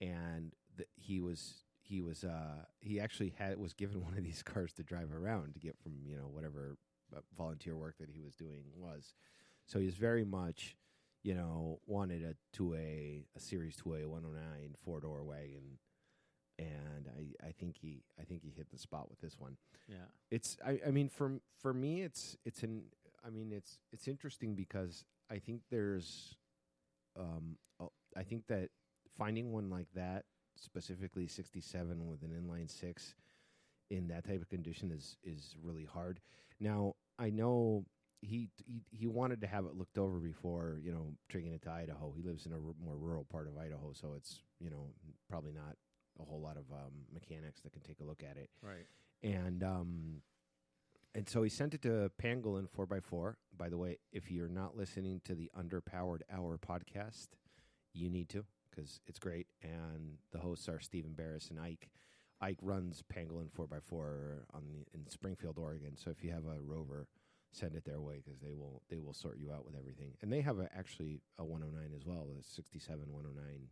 [0.00, 4.42] and th- he was he was uh he actually had was given one of these
[4.42, 6.76] cars to drive around to get from you know whatever
[7.16, 9.14] uh, volunteer work that he was doing was.
[9.66, 10.76] So he was very much,
[11.22, 15.24] you know, wanted a two A, a Series two A one hundred nine four door
[15.24, 15.78] wagon,
[16.58, 19.56] and I, I think he I think he hit the spot with this one.
[19.88, 22.84] yeah It's I, I mean for for me it's it's an
[23.26, 26.36] I mean it's it's interesting because I think there's
[27.18, 27.56] um
[28.16, 28.68] I think that
[29.16, 30.24] finding one like that
[30.56, 33.14] specifically 67 with an inline 6
[33.90, 36.20] in that type of condition is is really hard.
[36.60, 37.84] Now, I know
[38.20, 41.70] he he he wanted to have it looked over before, you know, taking it to
[41.70, 42.12] Idaho.
[42.16, 44.90] He lives in a r- more rural part of Idaho, so it's, you know,
[45.28, 45.76] probably not
[46.20, 48.86] a whole lot of um, mechanics that can take a look at it right
[49.22, 50.22] and um
[51.14, 53.34] and so he sent it to Pangolin 4x4.
[53.56, 57.28] By the way, if you're not listening to the Underpowered Hour podcast,
[57.92, 59.46] you need to because it's great.
[59.62, 61.90] And the hosts are Stephen Barris and Ike.
[62.40, 65.96] Ike runs Pangolin 4x4 on the, in Springfield, Oregon.
[65.96, 67.06] So if you have a Rover,
[67.52, 70.14] send it their way because they will they will sort you out with everything.
[70.22, 73.68] And they have a, actually a 109 as well, a 67 109,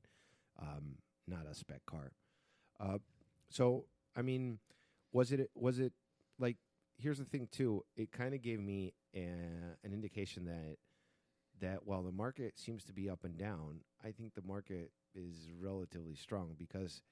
[0.61, 2.13] um, NADA spec car.
[2.81, 2.99] Uh,
[3.51, 3.85] so
[4.17, 4.59] I mean,
[5.13, 5.93] was it was it
[6.39, 6.57] like
[6.97, 9.21] here's the thing too it kind of gave me a,
[9.85, 10.77] an indication that
[11.61, 15.51] that while the market seems to be up and down i think the market is
[15.61, 17.03] relatively strong because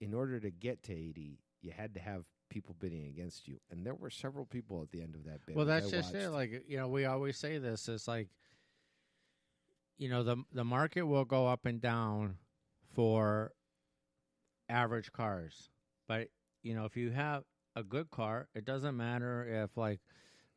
[0.00, 3.84] in order to get to 80 you had to have people bidding against you and
[3.86, 6.30] there were several people at the end of that bid Well, that's just it.
[6.30, 7.88] Like you know, we always say this.
[7.88, 8.28] It's like
[9.98, 12.36] you know the the market will go up and down
[12.94, 13.52] for
[14.68, 15.70] average cars,
[16.08, 16.28] but
[16.62, 17.44] you know if you have
[17.76, 20.00] a good car, it doesn't matter if like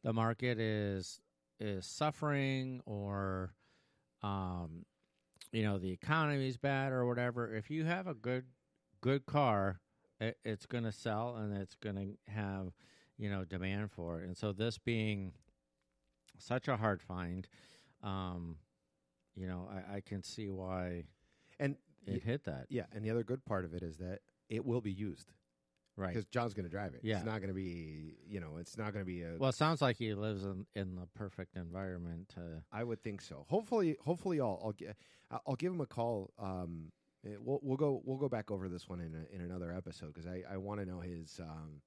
[0.04, 1.20] the market is
[1.60, 3.54] is suffering or
[4.24, 4.86] um
[5.52, 7.54] you know the economy is bad or whatever.
[7.54, 8.46] If you have a good
[9.02, 9.80] good car
[10.20, 12.74] it, it's going to sell and it's going to have
[13.18, 14.26] you know demand for it.
[14.26, 15.34] And so this being
[16.38, 17.48] such a hard find
[18.04, 18.58] um
[19.36, 21.04] you know i, I can see why
[21.60, 24.66] And it hit that yeah, and the other good part of it is that it
[24.66, 25.32] will be used
[25.98, 27.02] right because John's going to drive it.
[27.04, 27.18] Yeah.
[27.18, 29.36] it's not going to be you know it's not going to be a.
[29.38, 33.22] well it sounds like he lives in in the perfect environment to I would think
[33.22, 33.46] so.
[33.50, 34.88] Hopefully, hopefully, I'll I'll, gi-
[35.30, 36.32] I'll I'll give him a call.
[36.40, 36.92] Um,
[37.26, 40.14] eh, we'll we'll go we'll go back over this one in a, in another episode
[40.14, 41.82] because I, I want to know his um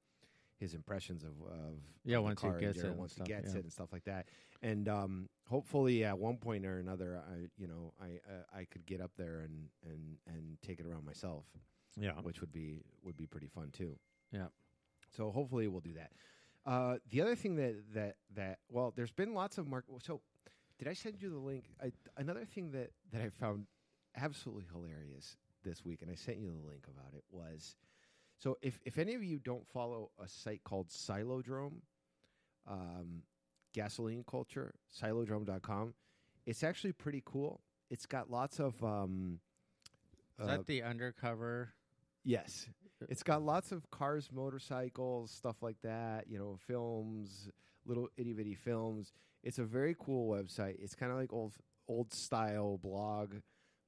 [0.64, 1.74] his impressions of of
[2.05, 3.59] Yeah, of once he gets it and once stuff, he gets yeah.
[3.59, 4.27] it and stuff like that.
[4.62, 8.87] And um, hopefully, at one point or another, I you know I uh, I could
[8.87, 11.44] get up there and and and take it around myself,
[11.96, 13.96] yeah which would be would be pretty fun too.
[14.33, 14.46] Yeah.
[15.16, 16.12] So hopefully we'll do that.
[16.66, 19.85] Uh, the other thing that that that well, there's been lots of mark.
[20.03, 20.22] So
[20.79, 21.64] did I send you the link?
[21.83, 23.66] I, another thing that that I found
[24.16, 27.77] absolutely hilarious this week, and I sent you the link about it was.
[28.38, 31.81] So if if any of you don't follow a site called Silodrome,
[32.68, 33.23] um,
[33.73, 35.94] gasoline culture, silodrome.com,
[36.47, 37.61] it's actually pretty cool.
[37.90, 39.40] It's got lots of um,
[40.38, 41.75] is uh, that the undercover
[42.25, 42.66] Yes.
[43.09, 47.51] It's got lots of cars, motorcycles, stuff like that, you know, films,
[47.85, 49.12] little itty bitty films.
[49.42, 50.77] It's a very cool website.
[50.79, 51.53] It's kind of like old
[51.87, 53.35] old style blog,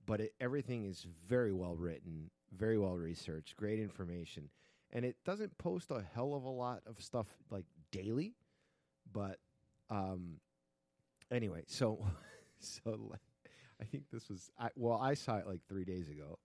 [0.05, 4.51] but it, everything is very well written, very well researched, great information.
[4.93, 8.35] And it doesn't post a hell of a lot of stuff like daily,
[9.13, 9.39] but
[9.91, 10.41] um
[11.31, 12.05] anyway, so
[12.61, 13.15] so
[13.81, 16.39] I think this was I, well, I saw it like 3 days ago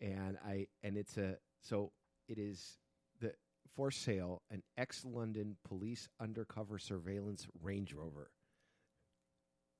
[0.00, 1.92] and I and it's a so
[2.28, 2.78] it is
[3.20, 3.32] the
[3.74, 8.30] for sale an ex London police undercover surveillance Range Rover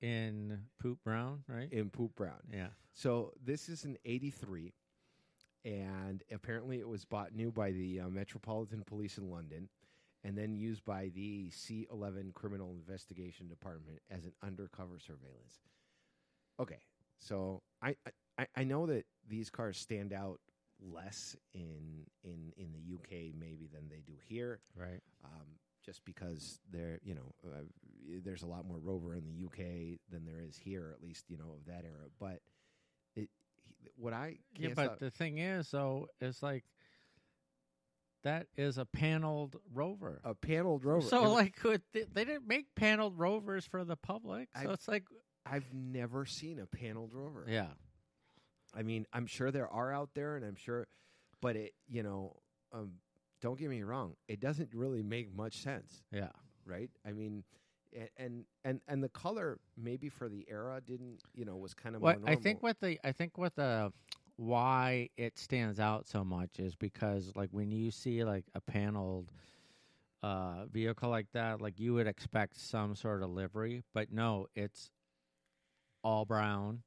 [0.01, 1.71] in Poop Brown, right?
[1.71, 2.41] in Poop Brown.
[2.51, 2.67] yeah.
[2.93, 4.73] So this is an '83,
[5.65, 9.67] and apparently it was bought new by the uh, Metropolitan Police in London,
[10.23, 15.59] and then used by the C11 Criminal Investigation Department as an undercover surveillance.
[16.59, 16.79] Okay,
[17.19, 17.95] so I
[18.37, 20.39] I, I know that these cars stand out
[20.81, 25.01] less in in in the UK maybe than they do here Right.
[25.23, 25.47] um,
[25.85, 27.61] just because there, you know, uh,
[28.23, 31.37] there's a lot more Rover in the UK than there is here, at least you
[31.37, 32.09] know of that era.
[32.19, 32.41] But
[33.95, 36.63] what I Yeah, but stop- the thing is, though, it's like
[38.23, 40.19] that is a paneled rover.
[40.23, 41.07] a paneled Rover.
[41.07, 44.49] So, and like, could they, they didn't make paneled rovers for the public?
[44.61, 45.03] So I- it's like,
[45.45, 47.45] I've never seen a paneled Rover.
[47.47, 47.67] yeah,
[48.73, 50.87] I mean, I'm sure there are out there, and I'm sure,
[51.39, 52.35] but it, you know,
[52.73, 52.93] um,
[53.41, 56.01] don't get me wrong, it doesn't really make much sense.
[56.11, 56.29] yeah,
[56.65, 56.89] right?
[57.05, 57.43] I mean,
[58.17, 62.01] and and and the color maybe for the era didn't, you know, was kind of
[62.01, 63.91] more I think what the I think what the
[64.37, 69.31] why it stands out so much is because like when you see like a paneled
[70.23, 74.89] uh vehicle like that, like you would expect some sort of livery, but no, it's
[76.03, 76.83] all brown.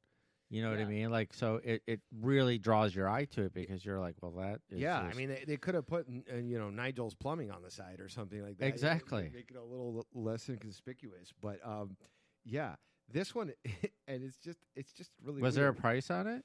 [0.49, 1.11] You know what I mean?
[1.11, 4.61] Like so it, it really draws your eye to it because you're like, well that
[4.71, 7.61] is yeah, I mean, they, they could have put, uh, you know, Nigel's plumbing on
[7.61, 8.65] the side or something like that.
[8.65, 9.29] Exactly.
[9.33, 11.31] make it a little less inconspicuous.
[11.39, 11.97] But um,
[12.45, 12.75] yeah,
[13.11, 13.53] this one,
[14.07, 15.41] and it's just, it's just really.
[15.41, 16.43] was there a price on it?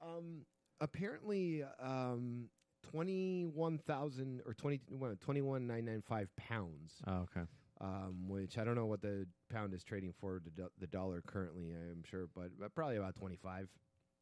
[0.00, 0.46] Um,
[0.80, 2.48] apparently, um,
[2.90, 4.80] twenty one thousand or twenty
[5.20, 6.94] twenty one nine nine five pounds.
[7.06, 7.46] Oh, okay.
[7.82, 11.72] Um, which I don't know what the pound is trading for the, the dollar currently,
[11.72, 13.68] I'm sure, but, but probably about 25,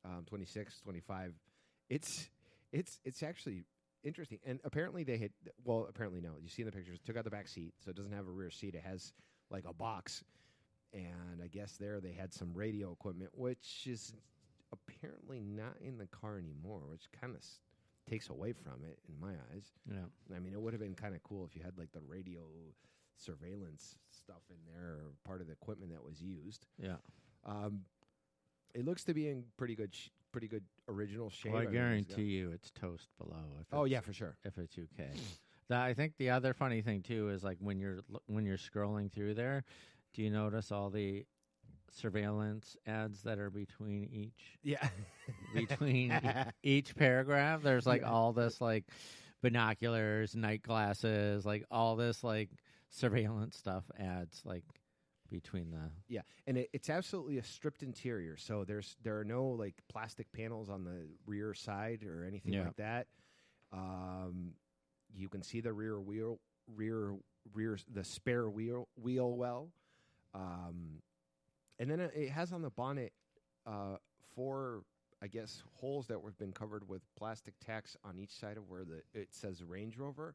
[0.05, 1.35] um, 26, 25.
[1.90, 2.31] It's,
[2.73, 3.64] it's, it's actually
[4.03, 4.38] interesting.
[4.46, 5.31] And apparently they had,
[5.64, 7.75] well, apparently no, you see in the pictures, took out the back seat.
[7.85, 8.75] So it doesn't have a rear seat.
[8.75, 9.12] It has
[9.51, 10.25] like a box.
[10.94, 14.14] And I guess there they had some radio equipment, which is
[14.73, 17.61] apparently not in the car anymore, which kind of s-
[18.09, 19.70] takes away from it in my eyes.
[19.88, 20.35] Yeah.
[20.35, 22.40] I mean, it would have been kind of cool if you had like the radio
[23.20, 26.66] surveillance stuff in there, or part of the equipment that was used.
[26.83, 26.96] Yeah.
[27.44, 27.80] Um,
[28.74, 31.52] it looks to be in pretty good, sh- pretty good original shape.
[31.52, 33.44] Well, I mean, it's guarantee you it's toast below.
[33.61, 34.37] If Oh yeah, for sure.
[34.44, 35.06] if it's UK.
[35.68, 38.56] The, I think the other funny thing too is like when you're lo- when you're
[38.59, 39.64] scrolling through there,
[40.14, 41.24] do you notice all the
[41.92, 44.88] surveillance ads that are between each Yeah.
[45.54, 47.62] between e- each paragraph?
[47.62, 48.11] There's like Yeah.
[48.11, 48.85] all this like
[49.42, 52.50] binoculars, night glasses, like all this like
[52.90, 54.64] surveillance stuff ads like
[55.31, 58.37] between the Yeah, and it, it's absolutely a stripped interior.
[58.37, 62.64] So there's there are no like plastic panels on the rear side or anything Yeah.
[62.64, 63.07] like that.
[63.72, 64.55] Um,
[65.12, 67.14] you can see the rear wheel, rear
[67.55, 69.70] rear the spare wheel wheel well.
[70.35, 71.00] Um,
[71.79, 73.12] and then it- it has on the bonnet
[73.66, 73.96] uh,
[74.35, 74.83] four,
[75.22, 78.85] I guess, holes that have been covered with plastic tacks on each side of where
[78.85, 80.35] the it says Range Rover.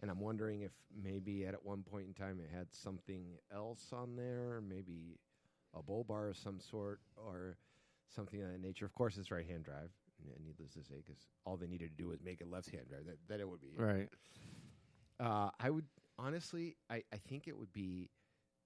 [0.00, 4.16] And I'm wondering if maybe at one point in time it had something else on
[4.16, 5.18] there, maybe
[5.74, 7.56] a bull bar of some sort or
[8.14, 8.84] something of that nature.
[8.84, 9.90] Of course, it's right hand drive.
[10.44, 13.04] Needless to say, because all they needed to do was make it left hand drive.
[13.06, 14.08] That, that it would be Right.
[15.20, 15.84] uh, I would
[16.18, 18.10] honestly, I, I think it would be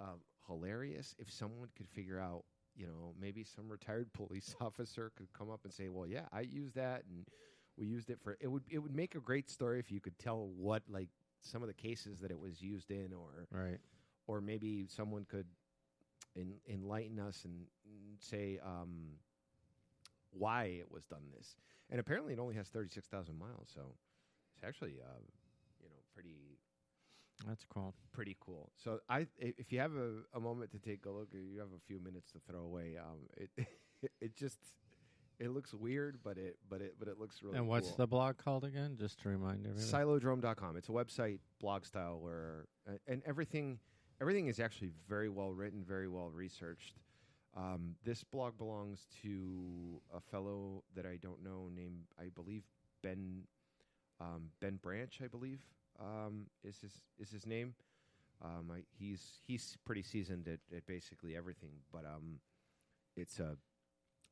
[0.01, 0.17] uh,
[0.47, 2.45] hilarious if someone could figure out,
[2.77, 6.41] you know, maybe some retired police officer could come up and say, "Well, yeah, I
[6.43, 7.27] used that, and
[7.77, 10.19] we used it for." It would it would make a great story if you could
[10.19, 11.09] tell what like
[11.43, 13.79] some of the cases that it was used in, or Right.
[14.27, 15.47] or maybe someone could
[16.37, 17.67] en- enlighten us and,
[18.19, 19.19] say um,
[20.31, 21.57] why it was done this.
[21.91, 23.95] And apparently, it only has thirty six thousand miles, so
[24.55, 25.19] it's actually uh,
[25.83, 26.59] you know pretty
[27.47, 27.95] That's cool.
[28.13, 28.71] pretty cool.
[28.77, 31.59] So I, i- if you have a, a moment to take a look, or you
[31.59, 33.51] have a few minutes to throw away, um, it
[34.21, 34.59] it just
[35.41, 37.57] it looks weird, but it but it but it looks really.
[37.57, 37.97] and what's cool.
[37.97, 38.97] the blog called again?
[38.99, 39.85] Just to remind everybody.
[39.85, 40.77] Silodrome.com.
[40.77, 43.79] It's a website, blog style, where uh, and everything
[44.21, 46.97] everything is actually very well written, very well researched.
[47.57, 52.63] Um, this blog belongs to a fellow that I don't know, named I believe
[53.03, 53.43] Ben
[54.21, 55.19] um, Ben Branch.
[55.25, 55.61] I believe
[55.99, 57.75] um, is his is his name.
[58.43, 62.41] Um, I, he's he's pretty seasoned at, at basically everything, but um,
[63.17, 63.57] it's a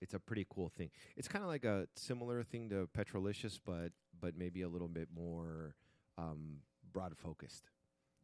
[0.00, 0.90] it's a pretty cool thing.
[1.16, 5.08] It's kind of like a similar thing to Petrolicious, but but maybe a little bit
[5.14, 5.74] more
[6.16, 6.58] um,
[6.92, 7.70] broad focused,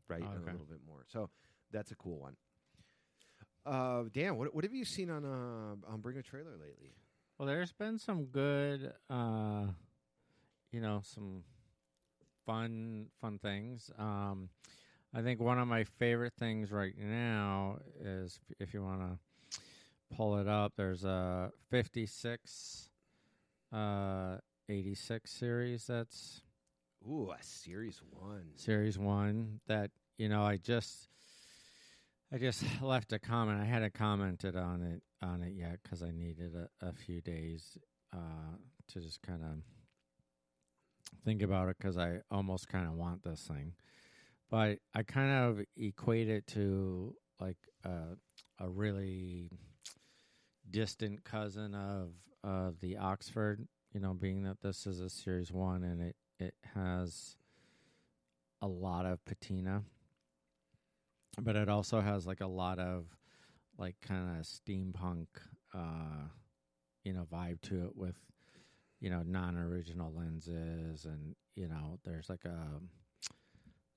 [0.09, 0.23] right?
[0.23, 0.49] And Okay.
[0.49, 1.05] a little bit more.
[1.07, 1.31] So
[1.71, 2.37] that's a cool one.
[3.67, 6.95] Uh, Dan, what what have you seen on uh, on Bring a Trailer lately?
[7.39, 9.67] Well, there's been some good, uh,
[10.71, 11.43] you know, some
[12.47, 13.91] fun, fun things.
[13.99, 14.51] Um,
[15.13, 19.19] I think one of my favorite things right now is if- if you want to
[20.15, 22.91] pull it up, there's a 56,
[23.73, 24.37] uh,
[24.69, 26.43] 86 series that's
[27.07, 28.53] Ooh, a series one.
[28.55, 31.09] series one that you know I just
[32.33, 33.61] I just left a comment.
[33.61, 37.77] I hadn't commented on it on it yet because I needed a, a few days
[38.13, 38.57] uh,
[38.89, 39.59] to just kind of
[41.25, 43.75] think about it because I almost kind of want this thing,
[44.51, 48.17] but I kind of equate it to like a
[48.61, 49.51] a really
[50.71, 52.11] distant cousin of
[52.43, 53.67] of the Oxford.
[53.93, 57.37] You know, being that this is a series one and it it has
[58.61, 59.83] a lot of patina,
[61.41, 63.07] but it also has like a lot of
[63.79, 65.27] like kind of steampunk,
[65.75, 66.29] uh,
[67.05, 68.17] you know, vibe to it with
[69.01, 72.81] you know non-original lenses and you know there's like a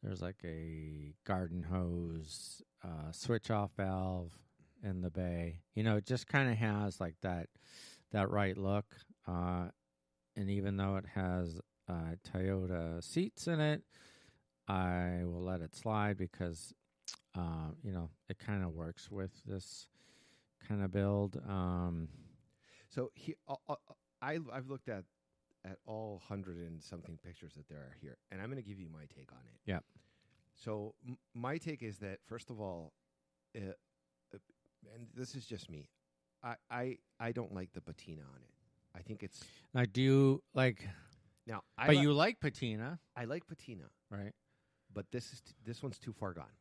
[0.04, 4.34] there's like a garden hose uh, switch off valve
[4.84, 5.62] in the bay.
[5.76, 7.48] You know, it just kind of has like that
[8.12, 8.86] that right look.
[9.28, 9.70] Uh,
[10.36, 11.60] and even though it has
[11.90, 13.84] uh, Toyota seats in it,
[14.68, 16.74] I will let it slide because
[17.36, 19.88] uh, you know it kind of works with this
[20.68, 21.42] kind of build.
[21.48, 22.10] Um,
[22.90, 23.76] So he, uh, uh,
[24.22, 25.04] I I've looked at
[25.66, 28.80] at all hundred and something pictures that there are here, and I'm going to give
[28.80, 29.60] you my take on it.
[29.66, 29.80] Yeah.
[30.56, 32.94] So m- my take is that first of all,
[33.56, 33.74] uh, uh,
[34.94, 35.90] and this is just me,
[36.44, 38.52] I I I don't like the patina on it.
[38.98, 39.44] I think it's
[39.76, 40.88] I do like,
[41.46, 41.62] now.
[41.78, 44.34] I but li- you like patina, I like patina, right?
[44.94, 46.56] but this is t- this one's too far gone.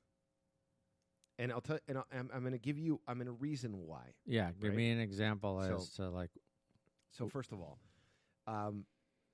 [1.39, 3.87] And I'll tell, and I'll, I'm, I'm going to give you, I'm going to reason
[3.87, 4.15] why.
[4.25, 4.77] Yeah, give Right.
[4.77, 6.31] me an example So- as to like,
[7.11, 7.79] So first of all,
[8.47, 8.85] um,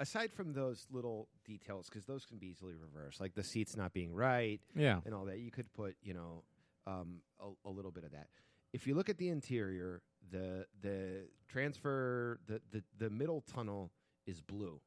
[0.00, 3.92] aside from those little details, because those can be easily reversed, like the seats not
[3.92, 6.42] being right yeah, and all that, you could put, you know,
[6.88, 8.28] um, a, a little bit of that.
[8.72, 13.90] If you look at the interior, the the transfer, the, the the middle tunnel
[14.26, 14.80] is blue,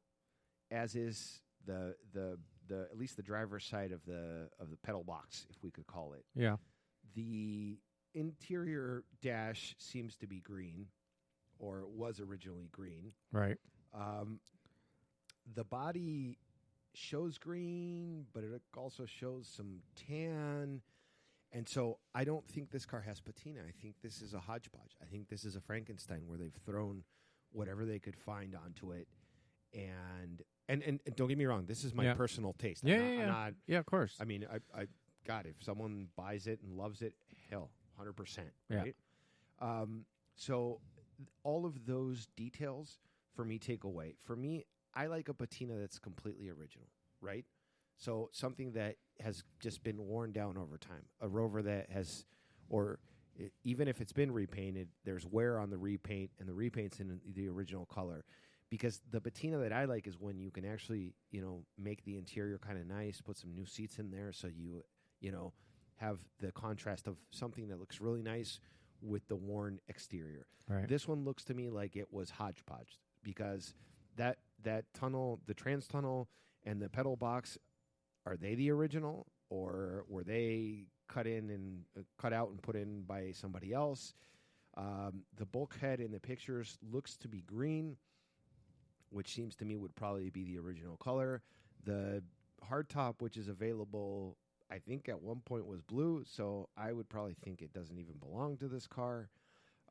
[0.70, 5.04] as is the the the at least the driver's side of the of the pedal
[5.04, 6.24] box, if we could call it.
[6.34, 6.56] yeah,
[7.14, 7.78] The
[8.14, 10.86] interior dash seems to be green,
[11.58, 13.12] or it was originally green.
[13.30, 13.58] right,
[13.94, 14.40] Um,
[15.54, 16.38] the body
[16.94, 20.80] shows green, but it also shows some tan.
[21.52, 23.60] And so I don't think this car has patina.
[23.66, 24.96] I think this is a hodgepodge.
[25.02, 27.02] I think this is a Frankenstein where they've thrown
[27.52, 29.08] whatever they could find onto it.
[29.74, 32.14] And and, and, and don't get me wrong, this is my Yeah.
[32.14, 32.82] personal taste.
[32.84, 33.26] Yeah, I'm not, yeah, I'm yeah.
[33.26, 33.78] not- yeah.
[33.78, 34.86] Of course, I mean, I, I,
[35.24, 37.14] God, if someone buys it and loves it,
[37.50, 38.78] hell, hundred percent, Yeah.
[38.78, 38.96] right?
[39.60, 40.80] Um, so
[41.18, 42.98] th- all of those details
[43.34, 44.16] for me take away.
[44.24, 46.88] For me, I like a patina that's completely original,
[47.20, 47.44] right?
[47.96, 52.26] So something that has just been worn down over time, a Rover that has,
[52.68, 52.98] or
[53.34, 57.20] it, even if it's been repainted, there's wear on the repaint, and the repaint's in
[57.34, 58.24] the original color.
[58.68, 62.18] Because the patina that I like is when you can actually, you know, make the
[62.18, 64.82] interior kind of nice, put some new seats in there, so you,
[65.20, 65.52] you know,
[65.96, 68.58] have the contrast of something that looks really nice
[69.00, 70.46] with the worn exterior.
[70.68, 70.88] Right.
[70.88, 73.74] This one looks to me like it was hodgepodge because
[74.16, 76.28] that that tunnel, the trans tunnel,
[76.64, 77.56] and the pedal box,
[78.26, 82.76] are they the original or were they cut in and uh, cut out and put
[82.76, 84.14] in by somebody else?
[84.76, 87.96] Um, the bulkhead in the pictures looks to be green,
[89.10, 91.42] which seems to me would probably be the original color.
[91.84, 92.22] The
[92.68, 94.36] hardtop, which is available,
[94.70, 98.16] I think at one point was blue, so I would probably think it doesn't even
[98.18, 99.30] belong to this car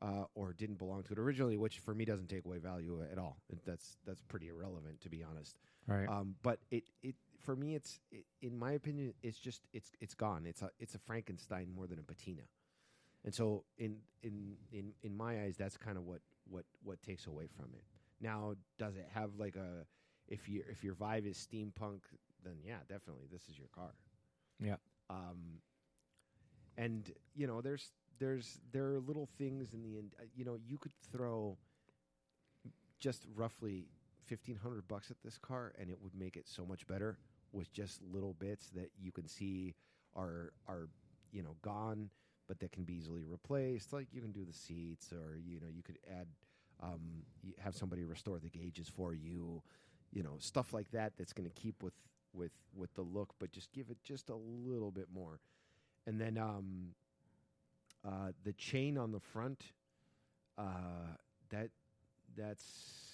[0.02, 3.18] uh, or didn't belong to it originally, which for me doesn't take away value at
[3.18, 3.38] all.
[3.64, 5.56] That's that's pretty irrelevant to be honest.
[5.86, 6.08] Right.
[6.08, 10.14] Um, but it it for me, it's it, in my opinion, it's just it's it's
[10.14, 10.44] gone.
[10.46, 12.42] It's a it's a Frankenstein more than a patina,
[13.24, 17.26] and so in in in in my eyes, that's kind of what what what takes
[17.26, 17.84] away from it.
[18.20, 19.86] Now, does it have like a
[20.28, 22.00] if your if your vibe is steampunk,
[22.44, 23.94] then yeah, definitely this is your car.
[24.60, 24.76] Yeah.
[25.10, 25.60] Um,
[26.76, 30.14] and you know, there's there's there are little things in the end.
[30.18, 31.56] Uh, you know, you could throw
[32.98, 33.86] just roughly
[34.26, 37.18] fifteen hundred bucks at this car, and it would make it so much better
[37.52, 39.74] with just little bits that you can see
[40.14, 40.88] are are
[41.32, 42.10] you know gone,
[42.48, 43.92] but that can be easily replaced.
[43.92, 46.26] Like you can do the seats, or you know, you could add
[46.82, 49.62] um, you have somebody restore the gauges for you.
[50.12, 51.12] You know, stuff like that.
[51.18, 51.94] That's going to keep with
[52.32, 55.40] with with the look, but just give it just a little bit more.
[56.06, 56.94] And then um,
[58.06, 59.72] uh, the chain on the front,
[60.56, 61.16] uh,
[61.50, 61.70] that
[62.36, 63.05] that's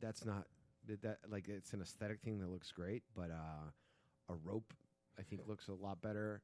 [0.00, 0.46] that's not
[0.86, 3.70] that, that like it's an aesthetic thing that looks great, but uh,
[4.28, 4.72] a rope
[5.18, 6.42] I think looks a lot better.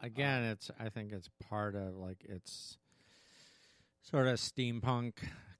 [0.00, 2.76] Again, it's I think it's part of like it's
[4.02, 5.14] sort of steampunk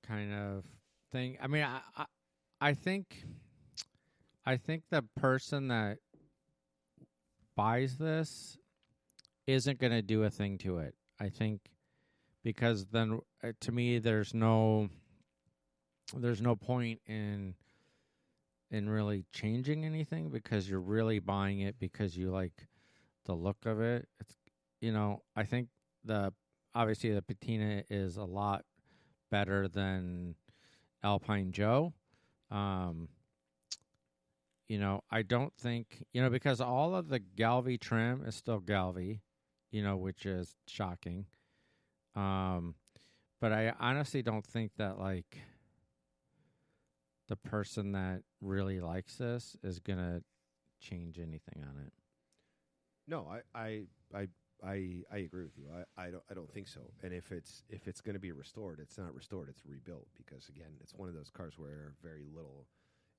[0.06, 0.64] kind of
[1.10, 1.38] thing.
[1.40, 2.04] I mean, I I,
[2.60, 3.24] I think
[4.44, 5.98] I think the person that
[7.56, 8.58] buys this
[9.46, 10.94] isn't going to do a thing to it.
[11.20, 11.60] I think
[12.42, 14.88] because then uh, to me there's no
[16.16, 17.54] there's no point in
[18.70, 22.66] in really changing anything because you're really buying it because you like
[23.26, 24.08] the look of it.
[24.20, 24.34] It's
[24.80, 25.68] you know, I think
[26.04, 26.32] the
[26.74, 28.64] obviously the patina is a lot
[29.30, 30.34] better than
[31.04, 31.92] Alpine Joe.
[32.50, 33.08] Um
[34.68, 38.58] you know, I don't think, you know, because all of the Galvy trim is still
[38.58, 39.20] Galvy,
[39.70, 41.26] you know, which is shocking.
[42.16, 42.74] Um
[43.40, 45.38] but I honestly don't think that like
[47.32, 50.22] the person that really likes this is to
[50.82, 51.90] change anything on it.
[53.08, 53.82] No, I I
[54.14, 54.28] I
[54.62, 55.64] I, I agree with you.
[55.74, 56.80] I, I don't I don't think so.
[57.02, 59.48] And if it's if it's going to be restored, it's not restored.
[59.48, 62.66] It's rebuilt because again, it's one of those cars where very little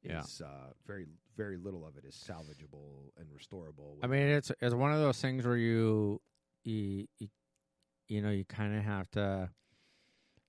[0.03, 0.21] Yeah.
[0.21, 3.97] is uh, very very little of it is salvageable and restorable.
[4.03, 6.21] I mean, it's it's one of those things where you
[6.63, 7.29] you you,
[8.09, 9.49] you know you kind of have to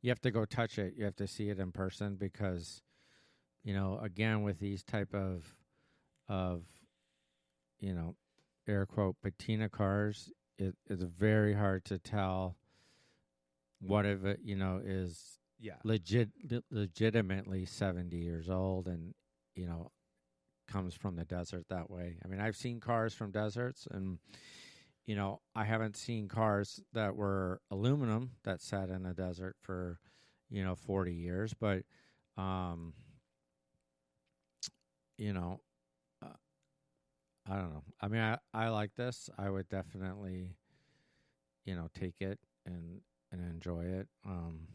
[0.02, 0.92] you have to go touch it.
[0.98, 2.82] You have to see it in person because
[3.64, 5.44] you know again with these type of
[6.28, 6.62] of
[7.80, 8.14] you know
[8.68, 12.56] air quote patina cars, it, it's very hard to tell
[13.80, 16.30] what of it you know is yeah, legit
[16.70, 19.14] legitimately 70 years old and
[19.54, 19.90] you know
[20.68, 22.16] comes from the desert that way.
[22.24, 24.18] I mean i've seen cars from deserts and
[25.06, 29.98] you know i haven't seen cars that were aluminum that sat in a desert for
[30.50, 31.82] you know 40 years but
[32.36, 32.94] um
[35.16, 35.60] you know
[36.22, 36.28] uh,
[37.48, 40.56] i don't know i mean i i like this i would definitely
[41.64, 43.00] you know take it and
[43.32, 44.66] and enjoy it um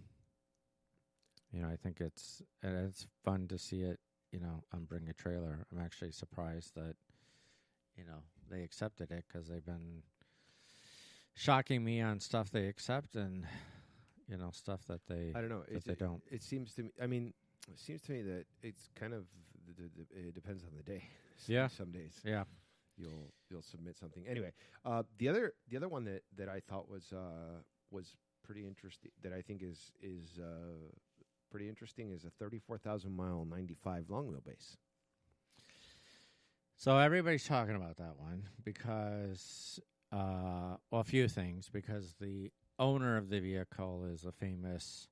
[1.51, 3.99] you know, I think it's and it's fun to see it.
[4.31, 5.65] You know, on Bring a Trailer.
[5.71, 6.95] I'm actually surprised that
[7.97, 10.03] you know they accepted it because they've been
[11.33, 13.45] shocking me on stuff they accept and
[14.27, 15.61] you know stuff that they I don't know.
[15.61, 16.21] that It's, they don't.
[16.29, 16.91] It seems to me.
[17.01, 17.33] I mean,
[17.71, 19.25] it seems to me that it's kind of
[19.77, 21.03] the, the, it depends on the day.
[21.47, 21.67] Yeah.
[21.69, 22.43] some days Yeah,
[22.97, 24.27] you'll you'll submit something.
[24.27, 24.51] Anyway,
[24.83, 27.61] uh, the other the other one that that I thought was uh,
[27.91, 30.91] was pretty interesting that I think is is uh,
[31.49, 34.75] pretty interesting is a thirty four thousand mile ninety five long wheelbase.
[36.75, 39.79] So everybody's talking about that one because,
[40.13, 41.69] uh, well, a few things.
[41.71, 45.07] Because the owner of the vehicle is a famous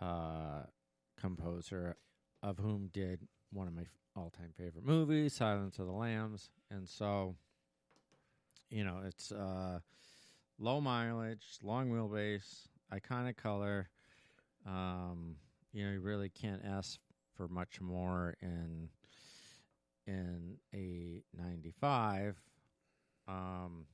[0.00, 0.62] uh,
[1.20, 1.96] composer,
[2.42, 6.88] of whom did one of my f- all-time favorite movies, Silence of the Lambs, and
[6.88, 7.36] so,
[8.70, 9.80] you know, it's uh,
[10.58, 13.88] low mileage, long wheelbase, iconic color.
[14.66, 15.36] Um,
[15.72, 16.98] you know, you really can't ask
[17.34, 18.88] for much more in
[20.06, 22.36] in a 95.
[23.28, 23.86] Um,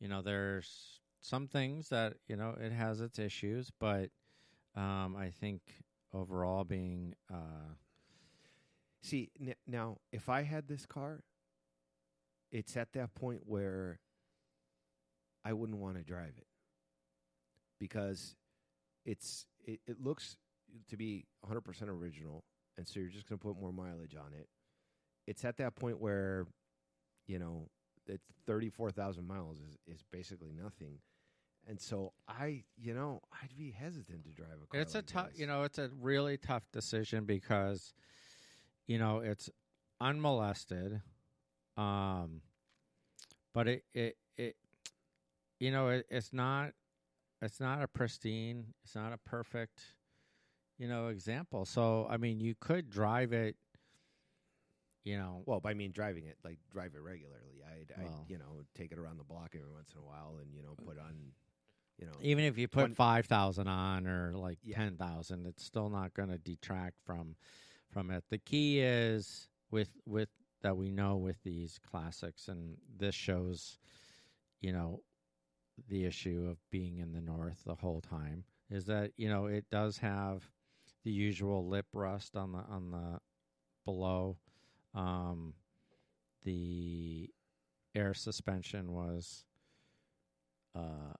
[0.00, 4.10] you know, there's some things that you know it has its issues, but
[4.76, 5.60] um, I think
[6.12, 7.74] overall being uh,
[9.04, 11.20] See n- now, if I had this car,
[12.50, 14.00] it's at that point where
[15.44, 16.46] I wouldn't want to drive it
[17.78, 18.34] because
[19.04, 20.38] it's it, it looks
[20.88, 22.44] to be 100% original,
[22.78, 24.48] and so you're just going to put more mileage on it.
[25.26, 26.46] It's at that point where,
[27.26, 27.68] you know,
[28.06, 30.98] it's 34,000 miles is, is basically nothing.
[31.68, 34.80] And so I, you know, I'd be hesitant to drive a car.
[34.80, 37.94] It's a tough, you know, it's a really tough decision because,
[38.86, 39.48] you know, it's
[40.00, 41.00] unmolested,
[41.76, 42.42] um,
[43.54, 44.56] but it it it,
[45.58, 46.72] you know, it, it's not,
[47.40, 49.80] it's not a pristine, it's not a perfect,
[50.78, 51.64] you know, example.
[51.64, 53.56] So I mean, you could drive it,
[55.04, 57.62] you know, Well, I mean, driving it like drive it regularly.
[57.66, 58.06] I'd, Well.
[58.06, 60.62] I'd, you know, take it around the block every once in a while, and you
[60.62, 61.14] know, put on,
[61.98, 64.76] you know, even if you put Twen- five thousand on or like Yeah.
[64.76, 67.36] ten thousand, it's still not going to detract from
[67.90, 68.24] from it.
[68.30, 70.28] The key is with with
[70.62, 73.78] that we know with these classics, and this shows,
[74.60, 75.02] you know,
[75.88, 79.68] the issue of being in the north the whole time is that you know it
[79.70, 80.50] does have
[81.04, 83.20] the usual lip rust on the on the
[83.84, 84.38] below.
[84.94, 85.54] Um,
[86.44, 87.30] the
[87.94, 89.44] air suspension was
[90.74, 91.14] uh,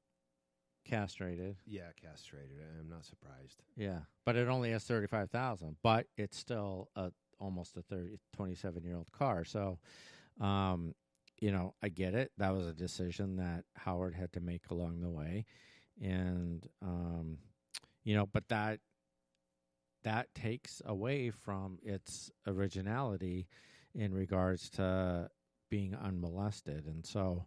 [0.85, 1.57] castrated.
[1.67, 2.59] yeah, castrated.
[2.81, 3.63] I'm not surprised.
[3.77, 7.11] Yeah, but it only has thirty five thousand, but it's still a
[7.41, 9.45] almost a 30, 27 year old car.
[9.45, 9.79] So,
[10.41, 10.95] um,
[11.41, 12.33] you know, I get it.
[12.39, 15.45] That was a decision that Howard had to make along the way,
[16.01, 17.39] and um,
[18.05, 18.81] you know, but that
[20.05, 23.47] that takes away from its originality
[23.95, 25.29] in regards to
[25.71, 27.47] being unmolested, and so,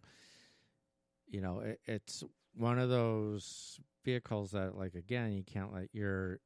[1.26, 2.22] you know, it, it's
[2.54, 6.40] one of those vehicles that like again you can't let your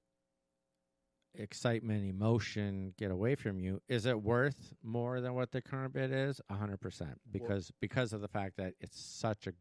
[1.34, 6.12] excitement emotion get away from you is it worth more than what the current bid
[6.12, 9.52] is a 100% because because of the fact that it's such a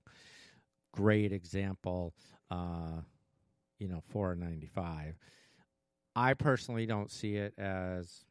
[0.93, 2.13] great example
[2.49, 2.99] uh
[3.79, 5.15] you know four ninety five.
[6.13, 8.25] i personally don't see it as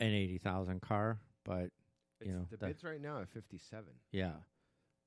[0.00, 1.70] an 80,000 car but
[2.20, 3.84] It's, You know, the bids right now at 57.
[4.10, 4.32] yeah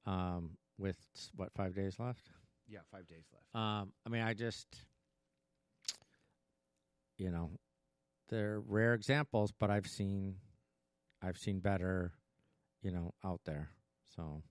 [0.06, 0.52] um
[0.84, 0.98] with
[1.36, 2.30] what 5 days left
[2.68, 3.56] Yeah, five days left.
[3.56, 4.68] Um, I mean, I just,
[7.18, 7.50] you know,
[8.30, 10.36] they're rare examples, but I've seen,
[11.22, 12.12] I've seen better,
[12.82, 13.70] you know, out there.
[14.16, 14.44] So,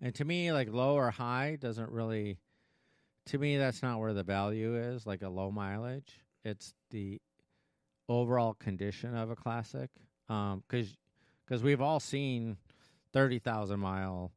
[0.00, 2.38] and to me, like low or high doesn't really,
[3.26, 5.06] to me, that's not where the value is.
[5.06, 7.20] Like a low mileage, it's the
[8.08, 9.90] overall condition of a classic.
[10.28, 10.96] Um, because
[11.44, 12.56] because we've all seen
[13.12, 14.32] thirty thousand mile,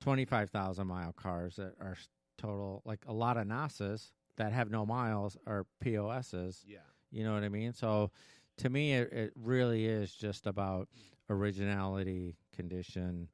[0.00, 4.52] twenty five thousand mile cars that are s- total like a lot of NASA's that
[4.52, 6.64] have no miles are POSs.
[6.66, 6.78] Yeah.
[7.10, 7.72] You know what I mean?
[7.72, 8.10] So
[8.58, 10.88] to me, it, it really is just about
[11.30, 13.28] originality, condition,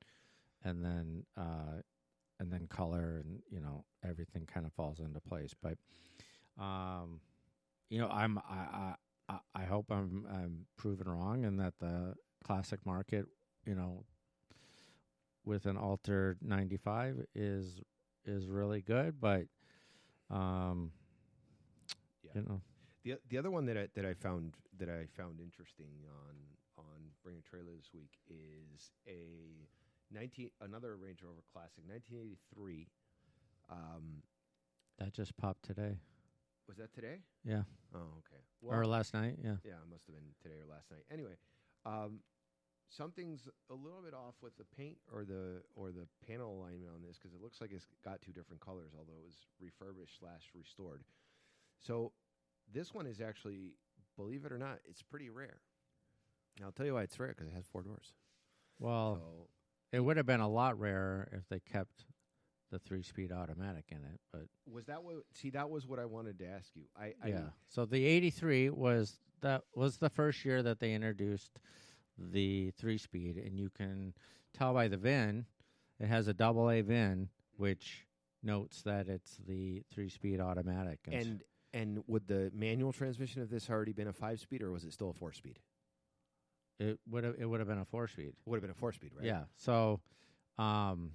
[0.65, 1.81] and then uh,
[2.41, 5.55] and then color, and you know everything kind of falls into place.
[5.61, 5.77] But
[6.59, 7.21] um,
[7.91, 8.95] you know, I'm I I
[9.29, 13.27] I, I hope I'm I'm proven wrong, and that the classic market,
[13.67, 14.05] you know,
[15.45, 17.81] with an altered 95 is
[18.27, 19.47] is really good, but
[20.31, 20.93] um,
[22.23, 22.31] Yeah.
[22.35, 22.61] you know.
[23.05, 26.35] The the other one that I, that I found that I found interesting on
[26.79, 29.69] on Bring a Trailer this week is a
[30.11, 32.89] 19 another Range Rover Classic 1983.
[33.71, 34.23] Um,
[34.99, 35.99] That just popped today.
[36.67, 37.19] was that today?
[37.45, 37.63] Yeah.
[37.95, 38.43] Oh, okay.
[38.63, 39.37] or last night.
[39.43, 39.57] Yeah.
[39.65, 41.05] Yeah, it must have been today or last night.
[41.13, 41.37] Anyway,
[41.85, 42.21] um,
[42.97, 47.03] something's a little bit off with the paint or the or the panel alignment on
[47.07, 50.51] this because it looks like it's got two different colors, although it was refurbished slash
[50.55, 51.03] restored.
[51.81, 52.13] So
[52.73, 53.75] this one is actually,
[54.17, 55.59] believe it or not, it's pretty rare.
[56.57, 58.13] And I'll tell you why it's rare because it has four doors.
[58.79, 59.49] Well, so
[59.93, 62.05] it would have been a lot rarer if they kept
[62.71, 65.17] the three-speed automatic in it, but was that what?
[65.33, 66.83] See, that was what I wanted to ask you.
[66.99, 67.41] I, I yeah.
[67.69, 71.61] So the 83 was that was the first year that they introduced
[72.19, 74.15] the three-speed and you can
[74.57, 75.47] tell by the VIN
[75.99, 78.07] it has a double A VIN which
[78.43, 81.43] notes that it's the three-speed automatic s- and
[81.73, 84.93] and would the manual transmission of this already been a five speed or was it
[84.93, 85.59] still a four speed?
[86.81, 88.33] it would have it would have been a four-speed.
[88.47, 89.25] Would have been a four speed, right?
[89.25, 89.45] Yeah.
[89.57, 90.01] So,
[90.59, 91.13] um,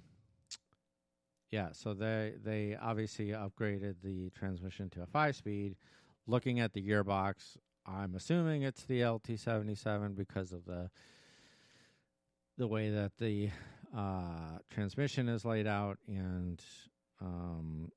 [1.50, 5.76] Yeah, so they they obviously upgraded the transmission to a five speed.
[6.26, 10.90] Looking at the gearbox, I'm assuming it's the LT77 because of the
[12.58, 13.48] the way that the
[13.96, 16.62] uh, transmission is laid out, and
[17.20, 17.90] um,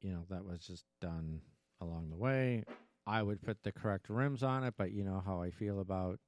[0.00, 1.40] you know that was just done
[1.80, 2.64] along the way.
[3.06, 6.20] I would put the correct rims on it, but you know how I feel about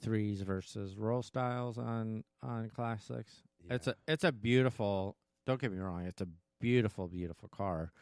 [0.00, 3.42] threes versus Rostyles on on classics.
[3.68, 5.16] It's a it's a beautiful.
[5.46, 6.06] Don't get me wrong.
[6.06, 6.28] It's a
[6.60, 7.92] beautiful, beautiful car.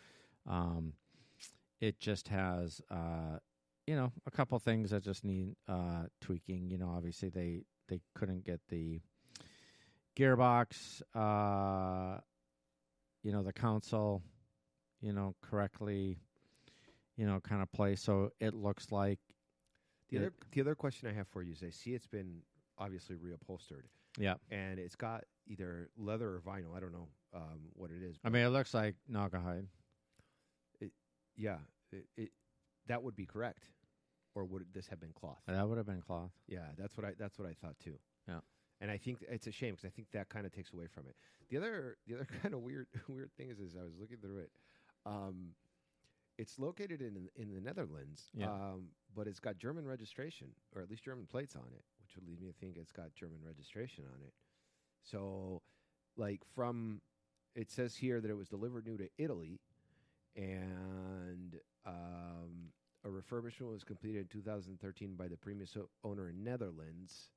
[0.49, 0.93] Um,
[1.81, 3.39] it just has, uh,
[3.87, 6.71] you know, a couple things that just need uh, tweaking.
[6.71, 9.01] You know, obviously they they couldn't get the
[10.17, 12.21] gearbox, uh,
[13.23, 14.23] you know, the console,
[15.01, 16.19] you know, correctly,
[17.17, 18.05] you know, kind of placed.
[18.05, 19.19] So it looks like
[20.11, 22.43] The it- other the other question I have for you is I see it's been
[22.79, 23.85] obviously reupholstered
[24.19, 24.35] yeah.
[24.51, 26.77] and it's got either leather or vinyl.
[26.77, 28.17] I don't know um, what it is.
[28.25, 29.67] I mean, it looks like Naugahyde.
[31.37, 31.59] yeah,
[31.93, 32.31] it, it
[32.89, 33.65] that would be correct,
[34.35, 35.41] or would this have been cloth?
[35.47, 36.33] That would have been cloth.
[36.49, 37.99] Yeah, that's what I that's what I thought too.
[38.29, 38.41] Yeah.
[38.81, 41.07] and I think it's a shame because I think that kind of takes away from
[41.07, 41.17] it.
[41.51, 44.39] The other the other kind of weird weird thing is is I was looking through
[44.39, 44.51] it.
[45.07, 45.55] Um,
[46.39, 48.51] it's located in in the Netherlands, Yeah.
[48.51, 52.27] um, but it's got German registration or at least German plates on it, which would
[52.27, 54.33] lead me to think it's got German registration on it.
[55.05, 55.63] So,
[56.17, 57.01] like from
[57.55, 59.61] it says here that it was delivered new to Italy,
[60.37, 61.57] and
[61.87, 61.93] um,
[63.05, 67.31] a refurbishment was completed in 2013 by the previous owner in Netherlands.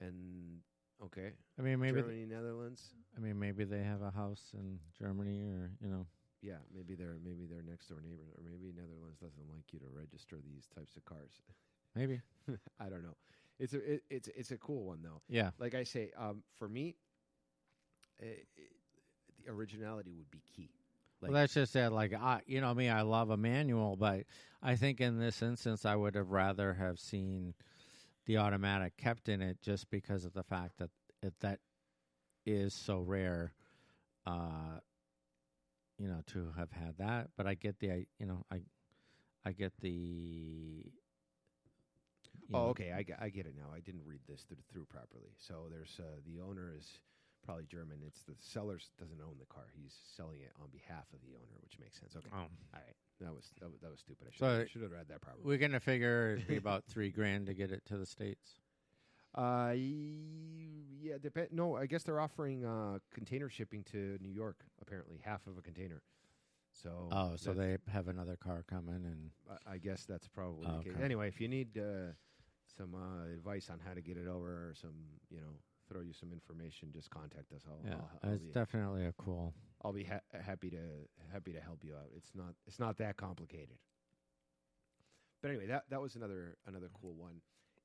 [0.00, 0.60] And
[1.04, 1.94] okay, I mean, maybe.
[1.94, 2.94] th- Germany, Netherlands.
[3.16, 6.06] I mean, maybe they have a house in Germany, or you know.
[6.40, 9.86] Yeah, maybe they're maybe they're next door neighbors, or maybe Netherlands doesn't like you to
[9.92, 11.32] register these types of cars.
[11.96, 12.20] Maybe.
[12.78, 13.16] I don't know.
[13.58, 15.22] It's a it, it's it's a cool one though.
[15.28, 15.50] Yeah.
[15.58, 16.94] Like I say, um, for me,
[18.22, 18.28] i i
[19.44, 20.70] the originality would be key.
[21.20, 21.90] Like, well, that's just it.
[21.90, 24.24] Like, I, you know, me, I love a manual, but
[24.62, 27.54] I think in this instance, I would have rather have seen
[28.26, 30.90] the automatic kept in it, just because of the fact that
[31.22, 31.60] it, that
[32.46, 33.52] is so rare.
[34.26, 34.80] Uh,
[35.98, 38.60] you know, to have had that, but I get the, I, you know, I,
[39.44, 40.84] I get the.
[42.54, 42.92] Oh, know, okay.
[42.92, 43.66] I, I get it now.
[43.74, 45.32] I didn't read this through, through properly.
[45.38, 47.00] So there's uh, the owner is
[47.48, 48.00] probably German.
[48.06, 49.64] It's the seller doesn't own the car.
[49.72, 52.14] He's selling it on behalf of the owner, which makes sense.
[52.14, 52.28] Okay.
[52.30, 52.36] Oh.
[52.40, 52.94] All right.
[53.22, 54.26] That was that was, that was stupid.
[54.28, 55.44] I should So- should have read that properly.
[55.46, 58.52] We're gonna figure it'd be about three grand to get it to the states.
[59.34, 59.76] Uh, y-
[61.02, 61.18] yeah.
[61.22, 61.48] Depend.
[61.52, 64.64] No, I guess they're offering uh, container shipping to New York.
[64.80, 66.02] Apparently, half of a container.
[66.72, 67.08] So.
[67.12, 70.78] Oh, so that's- they have another car coming, and I- I guess that's probably Oh,
[70.78, 70.92] the case.
[70.94, 71.04] okay.
[71.04, 72.12] Anyway, if you need uh,
[72.76, 74.94] some uh, advice on how to get it over, or some,
[75.28, 75.54] you know,
[75.88, 77.62] throw you some information, just contact us.
[77.68, 79.54] I'll, yeah, I'll, I'll it's be, definitely a cool.
[79.82, 80.78] I'll be ha- happy to
[81.32, 82.08] happy to help you out.
[82.16, 83.78] It's not it's not that complicated.
[85.42, 87.40] But anyway, that that was another another cool one.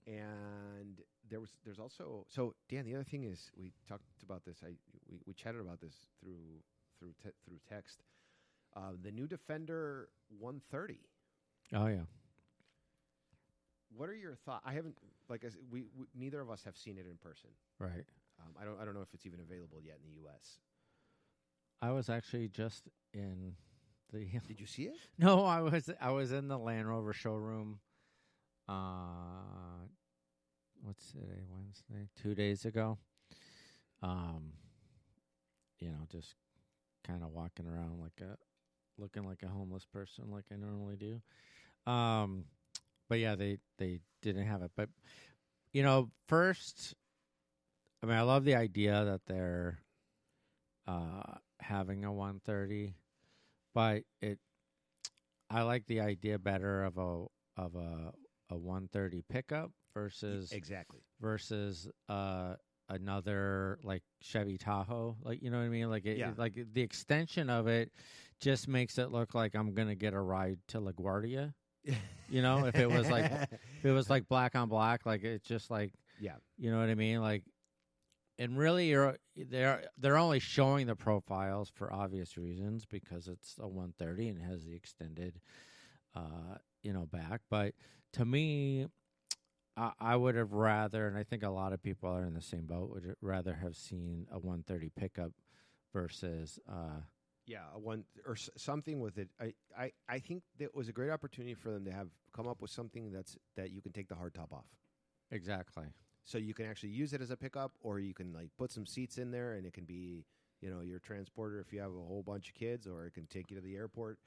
[0.06, 1.00] And
[1.30, 2.86] there was there's also so Dan.
[2.86, 4.58] The other thing is we talked about this.
[4.64, 4.70] I
[5.10, 6.62] we, we chatted about this through
[7.00, 8.04] through te- through text.
[8.76, 10.98] Uh, the new Defender 130.
[11.76, 12.06] Oh yeah,
[13.96, 14.64] What are your thoughts?
[14.66, 14.98] I haven't
[15.30, 17.50] like I said, we, we neither of us have seen it in person.
[17.80, 18.06] right.
[18.40, 20.60] Um, I don't I don't know if it's even available yet in the U.S.
[21.82, 23.54] I was actually just in
[24.12, 24.26] the.
[24.48, 24.96] Did you see it?
[25.18, 27.80] no, I was I was in the Land Rover showroom.
[28.68, 29.88] Uh,
[30.82, 31.44] what's today?
[31.50, 32.98] Wednesday, two days ago.
[34.02, 34.54] Um,
[35.80, 36.36] you know, just
[37.06, 38.38] kind of walking around like a,
[38.98, 41.22] looking like a homeless person, like I normally do.
[41.92, 42.46] Um,
[43.10, 44.72] but yeah, they they didn't have it.
[44.76, 44.90] But
[45.72, 46.94] you know, first,
[48.02, 49.80] I mean, I love the idea that they're
[50.88, 52.96] uh having a 130,
[53.74, 54.40] but it,
[55.50, 57.26] I like the idea better of a
[57.58, 58.12] of a
[58.50, 61.00] a 130 pickup versus Exactly.
[61.22, 62.56] versus uh
[62.90, 66.34] another like Chevy Tahoe like you know what I mean like it, Yeah.
[66.38, 67.92] like the extension of it
[68.42, 71.54] just makes it look like I'm going to get a ride to LaGuardia
[72.30, 75.48] you know if it was like if it was like black on black like it's
[75.48, 77.22] just like yeah, you know what I mean?
[77.22, 77.44] Like
[78.40, 83.68] and really you're they're they're only showing the profiles for obvious reasons because it's a
[83.68, 85.40] 130 and has the extended
[86.16, 87.42] uh you know back.
[87.50, 87.74] But
[88.14, 88.88] to me
[89.76, 92.42] I, I would have rather and I think a lot of people are in the
[92.42, 95.32] same boat would rather have seen a 130 pickup
[95.94, 97.02] versus uh
[97.46, 99.30] yeah, a one or s- something with it.
[99.40, 102.62] I, I I think that was a great opportunity for them to have come up
[102.62, 104.66] with something that's that you can take the hard top off.
[105.32, 105.86] exactly
[106.26, 108.86] So you can actually use it as a pickup, or you can like put some
[108.86, 110.26] seats in there, and it can be,
[110.62, 113.26] you know your transporter if you have a whole bunch of kids, or it can
[113.28, 114.20] take you to the airport.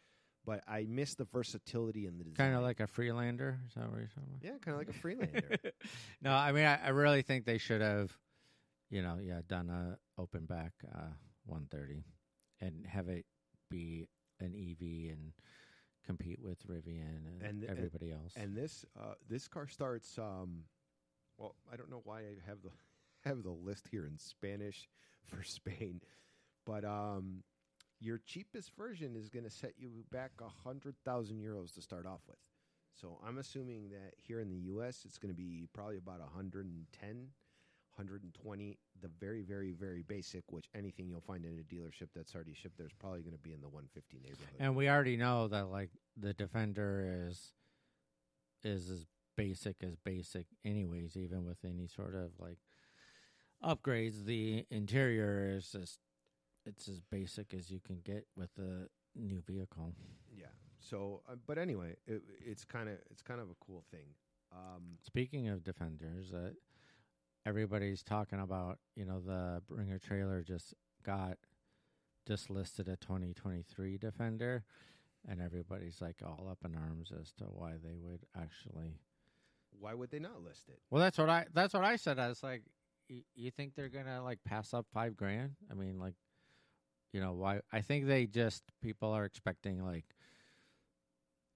[0.45, 2.37] But I miss the versatility in the design.
[2.37, 3.59] Kind of like a Freelander.
[3.67, 4.45] Is that what you're talking about?
[4.45, 5.59] yeah, kind of like a Freelander.
[6.23, 8.17] no, I mean, I, I really think they should have,
[8.91, 11.11] you know, yeah, done a open back uh,
[11.47, 12.05] 130
[12.61, 13.25] and have it
[13.71, 14.09] be
[14.41, 15.33] an EV and
[16.05, 18.33] compete with Rivian and, And- and- everybody else.
[18.37, 20.19] And this uh, this car starts.
[20.19, 20.65] Um,
[21.39, 22.71] well, I don't know why I have the
[23.29, 24.89] have the list here in Spanish
[25.25, 26.01] for Spain,
[26.65, 27.43] but um,
[28.01, 32.07] your cheapest version is going to set you back a hundred thousand euros to start
[32.07, 32.37] off with.
[32.93, 35.03] So I'm assuming that here in the U.S.
[35.05, 37.29] it's going to be probably about a 110,
[37.97, 38.79] 120.
[39.01, 42.79] The very, very, very basic, which anything you'll find in a dealership that's already shipped,
[42.79, 44.57] there's probably going to be in the 150 neighborhood.
[44.59, 47.53] and we already know that like the Defender is
[48.63, 51.17] is as basic as basic, anyways.
[51.17, 52.59] Even with any sort of like
[53.63, 56.01] upgrades, the interior is just
[56.65, 59.95] it's as basic as you can get with a new vehicle.
[60.37, 60.47] Yeah.
[60.81, 64.09] So, uh, but anyway, it, it's kind of it's kind of a cool thing.
[64.53, 66.51] Um, Speaking of defenders, uh,
[67.47, 68.79] everybody's talking about.
[68.97, 70.75] You know, the Bring a Trailer just
[71.05, 71.39] got
[72.27, 74.65] just listed a 2023 defender,
[75.29, 78.99] and everybody's like all up in arms as to why they would actually.
[79.79, 80.81] why would they not list it?
[80.91, 81.47] Well, that's what I.
[81.55, 82.19] That's what I said.
[82.19, 82.63] I was like,
[83.09, 85.53] y- you think they're gonna like pass up five grand?
[85.71, 86.15] I mean, like,
[87.13, 87.61] you know, why?
[87.73, 90.05] I think they just people are expecting like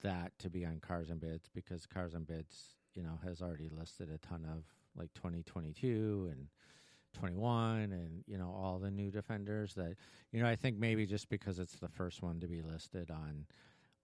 [0.03, 3.69] that to be on Cars and Bids because Cars and Bids, you know, has already
[3.69, 4.65] listed a ton of
[5.01, 6.47] like 2022 and
[7.15, 9.97] 21 and you know all the new defenders that
[10.33, 13.47] you know I think maybe just because it's the first one to be listed on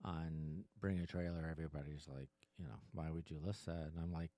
[0.04, 2.28] on Bring a Trailer, everybody's like,
[2.58, 3.90] you know, why would you list that?
[3.92, 4.30] And I'm like,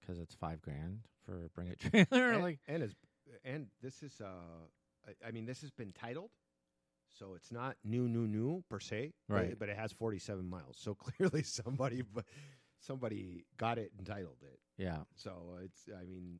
[0.00, 2.32] because it's five grand for Bring a Trailer.
[2.32, 2.94] and, like, and is
[3.44, 4.26] and this is uh,
[5.08, 6.30] I, I mean, this has been titled,
[7.18, 9.58] so it's not new, new, new per se, but- Right.
[9.58, 12.24] But, it has 47 miles, so clearly somebody, but
[12.80, 14.58] somebody got it and titled it.
[14.78, 16.38] yeah, So it's, I mean,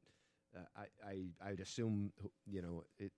[0.57, 2.13] uh, I, I, I'd assume,
[2.47, 3.13] you know, it.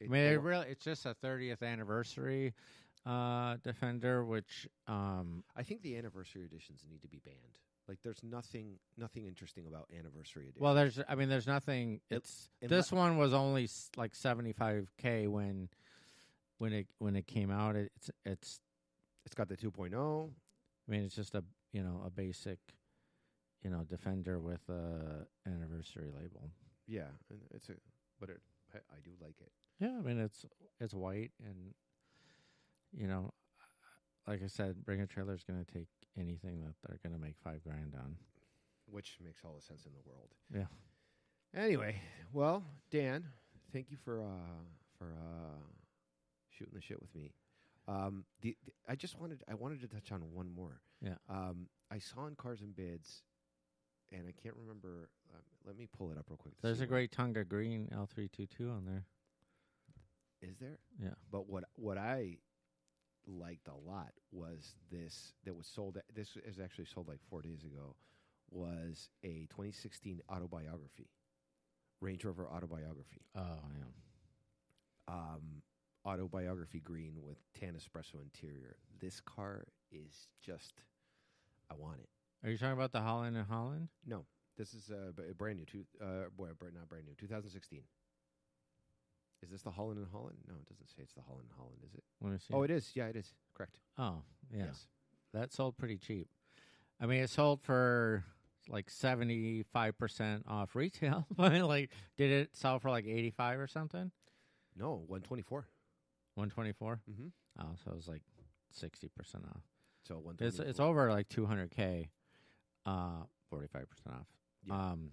[0.00, 2.54] I it mean, it really, it's just a 30th anniversary
[3.06, 7.58] uh Defender, which um I think the anniversary editions need to be banned.
[7.88, 10.60] Like, there's nothing, nothing interesting about anniversary editions.
[10.62, 12.00] well, there's, I mean, there's nothing.
[12.10, 15.70] It's unle- this one was only s- like 75k when
[16.58, 17.76] when it when it came out.
[17.76, 18.60] It's it's
[19.24, 20.30] it's got the 2.0.
[20.86, 21.42] I mean, it's just a
[21.72, 22.58] you know a basic
[23.62, 26.50] you know Defender with a anniversary label.
[26.86, 27.74] Yeah, and it's a,
[28.20, 28.40] but it,
[28.74, 29.52] I, I do like it.
[29.80, 30.44] Yeah, I mean it's
[30.80, 31.74] it's white and
[32.96, 33.32] you know,
[34.26, 35.88] like I said, Bring a Trailer is going to take
[36.18, 38.16] anything that they're going to make five grand on.
[38.90, 40.30] which makes all the sense in the world.
[40.54, 41.60] Yeah.
[41.60, 42.00] Anyway,
[42.32, 43.24] well, Dan,
[43.72, 44.62] thank you for uh
[44.98, 45.58] for uh
[46.50, 47.32] shooting the shit with me.
[47.88, 50.80] Um, the, the I just wanted I wanted to touch on one more.
[51.00, 51.14] Yeah.
[51.28, 53.22] Um, I saw in Cars and Bids,
[54.12, 55.08] and I can't remember.
[55.34, 56.54] Um, let me pull it up real quick.
[56.62, 59.04] There's a great Tonga Green L322 on there.
[60.42, 60.78] Is there?
[61.02, 61.14] Yeah.
[61.32, 62.36] But what what I
[63.26, 65.98] liked a lot was this that was sold.
[66.14, 67.96] This is actually sold like four days ago.
[68.50, 71.10] Was a 2016 autobiography,
[72.00, 73.20] Range Rover autobiography.
[73.36, 73.42] Oh,
[73.78, 75.14] yeah.
[75.14, 75.62] um,
[76.08, 78.76] autobiography green with tan espresso interior.
[79.00, 80.82] This car is just,
[81.70, 82.08] I want it.
[82.44, 83.88] Are you talking about the Holland and Holland?
[84.06, 84.24] No,
[84.56, 87.82] this is b- a brand new, two, uh, boy, not brand new, 2016.
[89.42, 90.38] Is this the Holland and Holland?
[90.48, 92.42] No, it doesn't say it's the Holland and Holland, is it?
[92.42, 92.54] See.
[92.54, 92.90] Oh, it is.
[92.94, 93.34] Yeah, it is.
[93.54, 93.78] Correct.
[93.96, 94.64] Oh, yeah.
[94.66, 94.86] Yes.
[95.32, 96.28] That sold pretty cheap.
[97.00, 98.24] I mean, it sold for
[98.68, 101.26] like 75% off retail.
[101.36, 104.10] but like, did it sell for like 85 or something?
[104.76, 105.66] No, 124.
[106.38, 107.00] 124?
[107.10, 107.28] Mm-hmm.
[107.60, 108.22] Oh, so it was like
[108.80, 109.10] 60%
[109.50, 109.62] off.
[110.06, 110.46] So 124.
[110.46, 112.08] It's it's over like 200k,
[112.86, 114.26] uh, 45% off.
[114.64, 114.74] Yeah.
[114.74, 115.10] Um,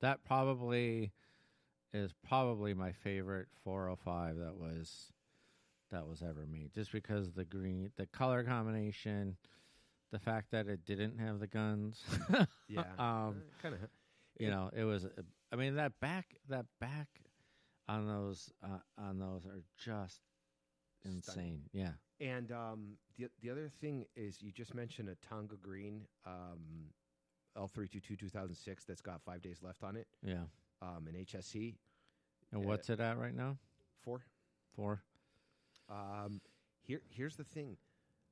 [0.00, 1.12] that probably
[1.92, 5.12] is probably my favorite 405 that was
[5.90, 9.36] that was ever made, just because the green, the color combination,
[10.12, 12.02] the fact that it didn't have the guns.
[12.68, 12.80] Yeah.
[12.98, 13.80] um, kind of.
[14.38, 15.04] you know, it was.
[15.04, 15.08] uh,
[15.52, 17.08] I mean, that back, that back
[17.88, 20.20] on those uh, on those are just
[21.04, 21.62] insane.
[21.72, 21.92] Yeah.
[22.20, 26.90] And um, the the other thing is, you just mentioned a Tonga Green um,
[27.56, 30.06] L322 2006 that's got five days left on it.
[30.22, 30.44] Yeah.
[30.82, 31.74] Um, an HSE
[32.52, 32.68] And Yeah.
[32.68, 33.56] what's it at right now?
[34.02, 34.24] four.
[34.76, 35.02] Four.
[35.88, 36.40] Um,
[36.82, 37.76] here, here's the thing.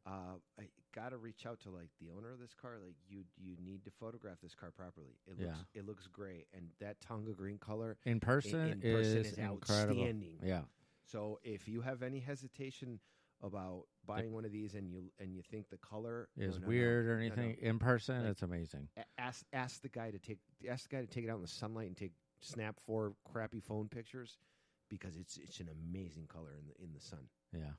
[0.06, 0.64] Uh, I
[0.94, 2.72] gotta reach out to like the owner of this car.
[2.84, 5.14] Like you, you need to photograph this car properly.
[5.26, 5.80] It looks, Yeah.
[5.80, 9.38] it looks great, and that Tonga green color In in, person, in person is, is
[9.38, 10.00] incredible.
[10.02, 10.38] outstanding.
[10.42, 10.62] Yeah.
[11.04, 13.00] So if you have any hesitation
[13.42, 16.68] about buying one of these and you and you think the color Is no, no,
[16.68, 17.20] weird or no, no.
[17.26, 18.20] anything in person?
[18.22, 18.88] Like- it's amazing.
[19.18, 20.38] Ask ask the guy to take
[20.70, 23.60] ask the guy to take it out in the sunlight and take snap four crappy
[23.60, 24.38] phone pictures
[24.88, 27.26] because it's it's an amazing color in the in the sun.
[27.52, 27.72] Yeah.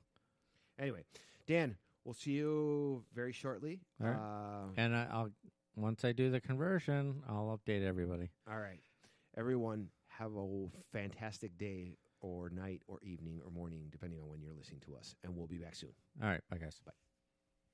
[0.80, 1.04] Anyway,
[1.48, 3.80] Dan, we'll see you very shortly.
[4.02, 4.16] All right.
[4.18, 5.30] Uh, And I, I'll
[5.76, 8.30] once I do the conversion, I'll update everybody.
[8.50, 8.82] all right,
[9.38, 14.54] everyone, have a fantastic day or night or evening or morning, depending on when you're
[14.58, 15.92] listening to us, and we'll be back soon.
[16.22, 16.42] All right.
[16.50, 16.82] Bye, guys.
[16.84, 17.13] Bye.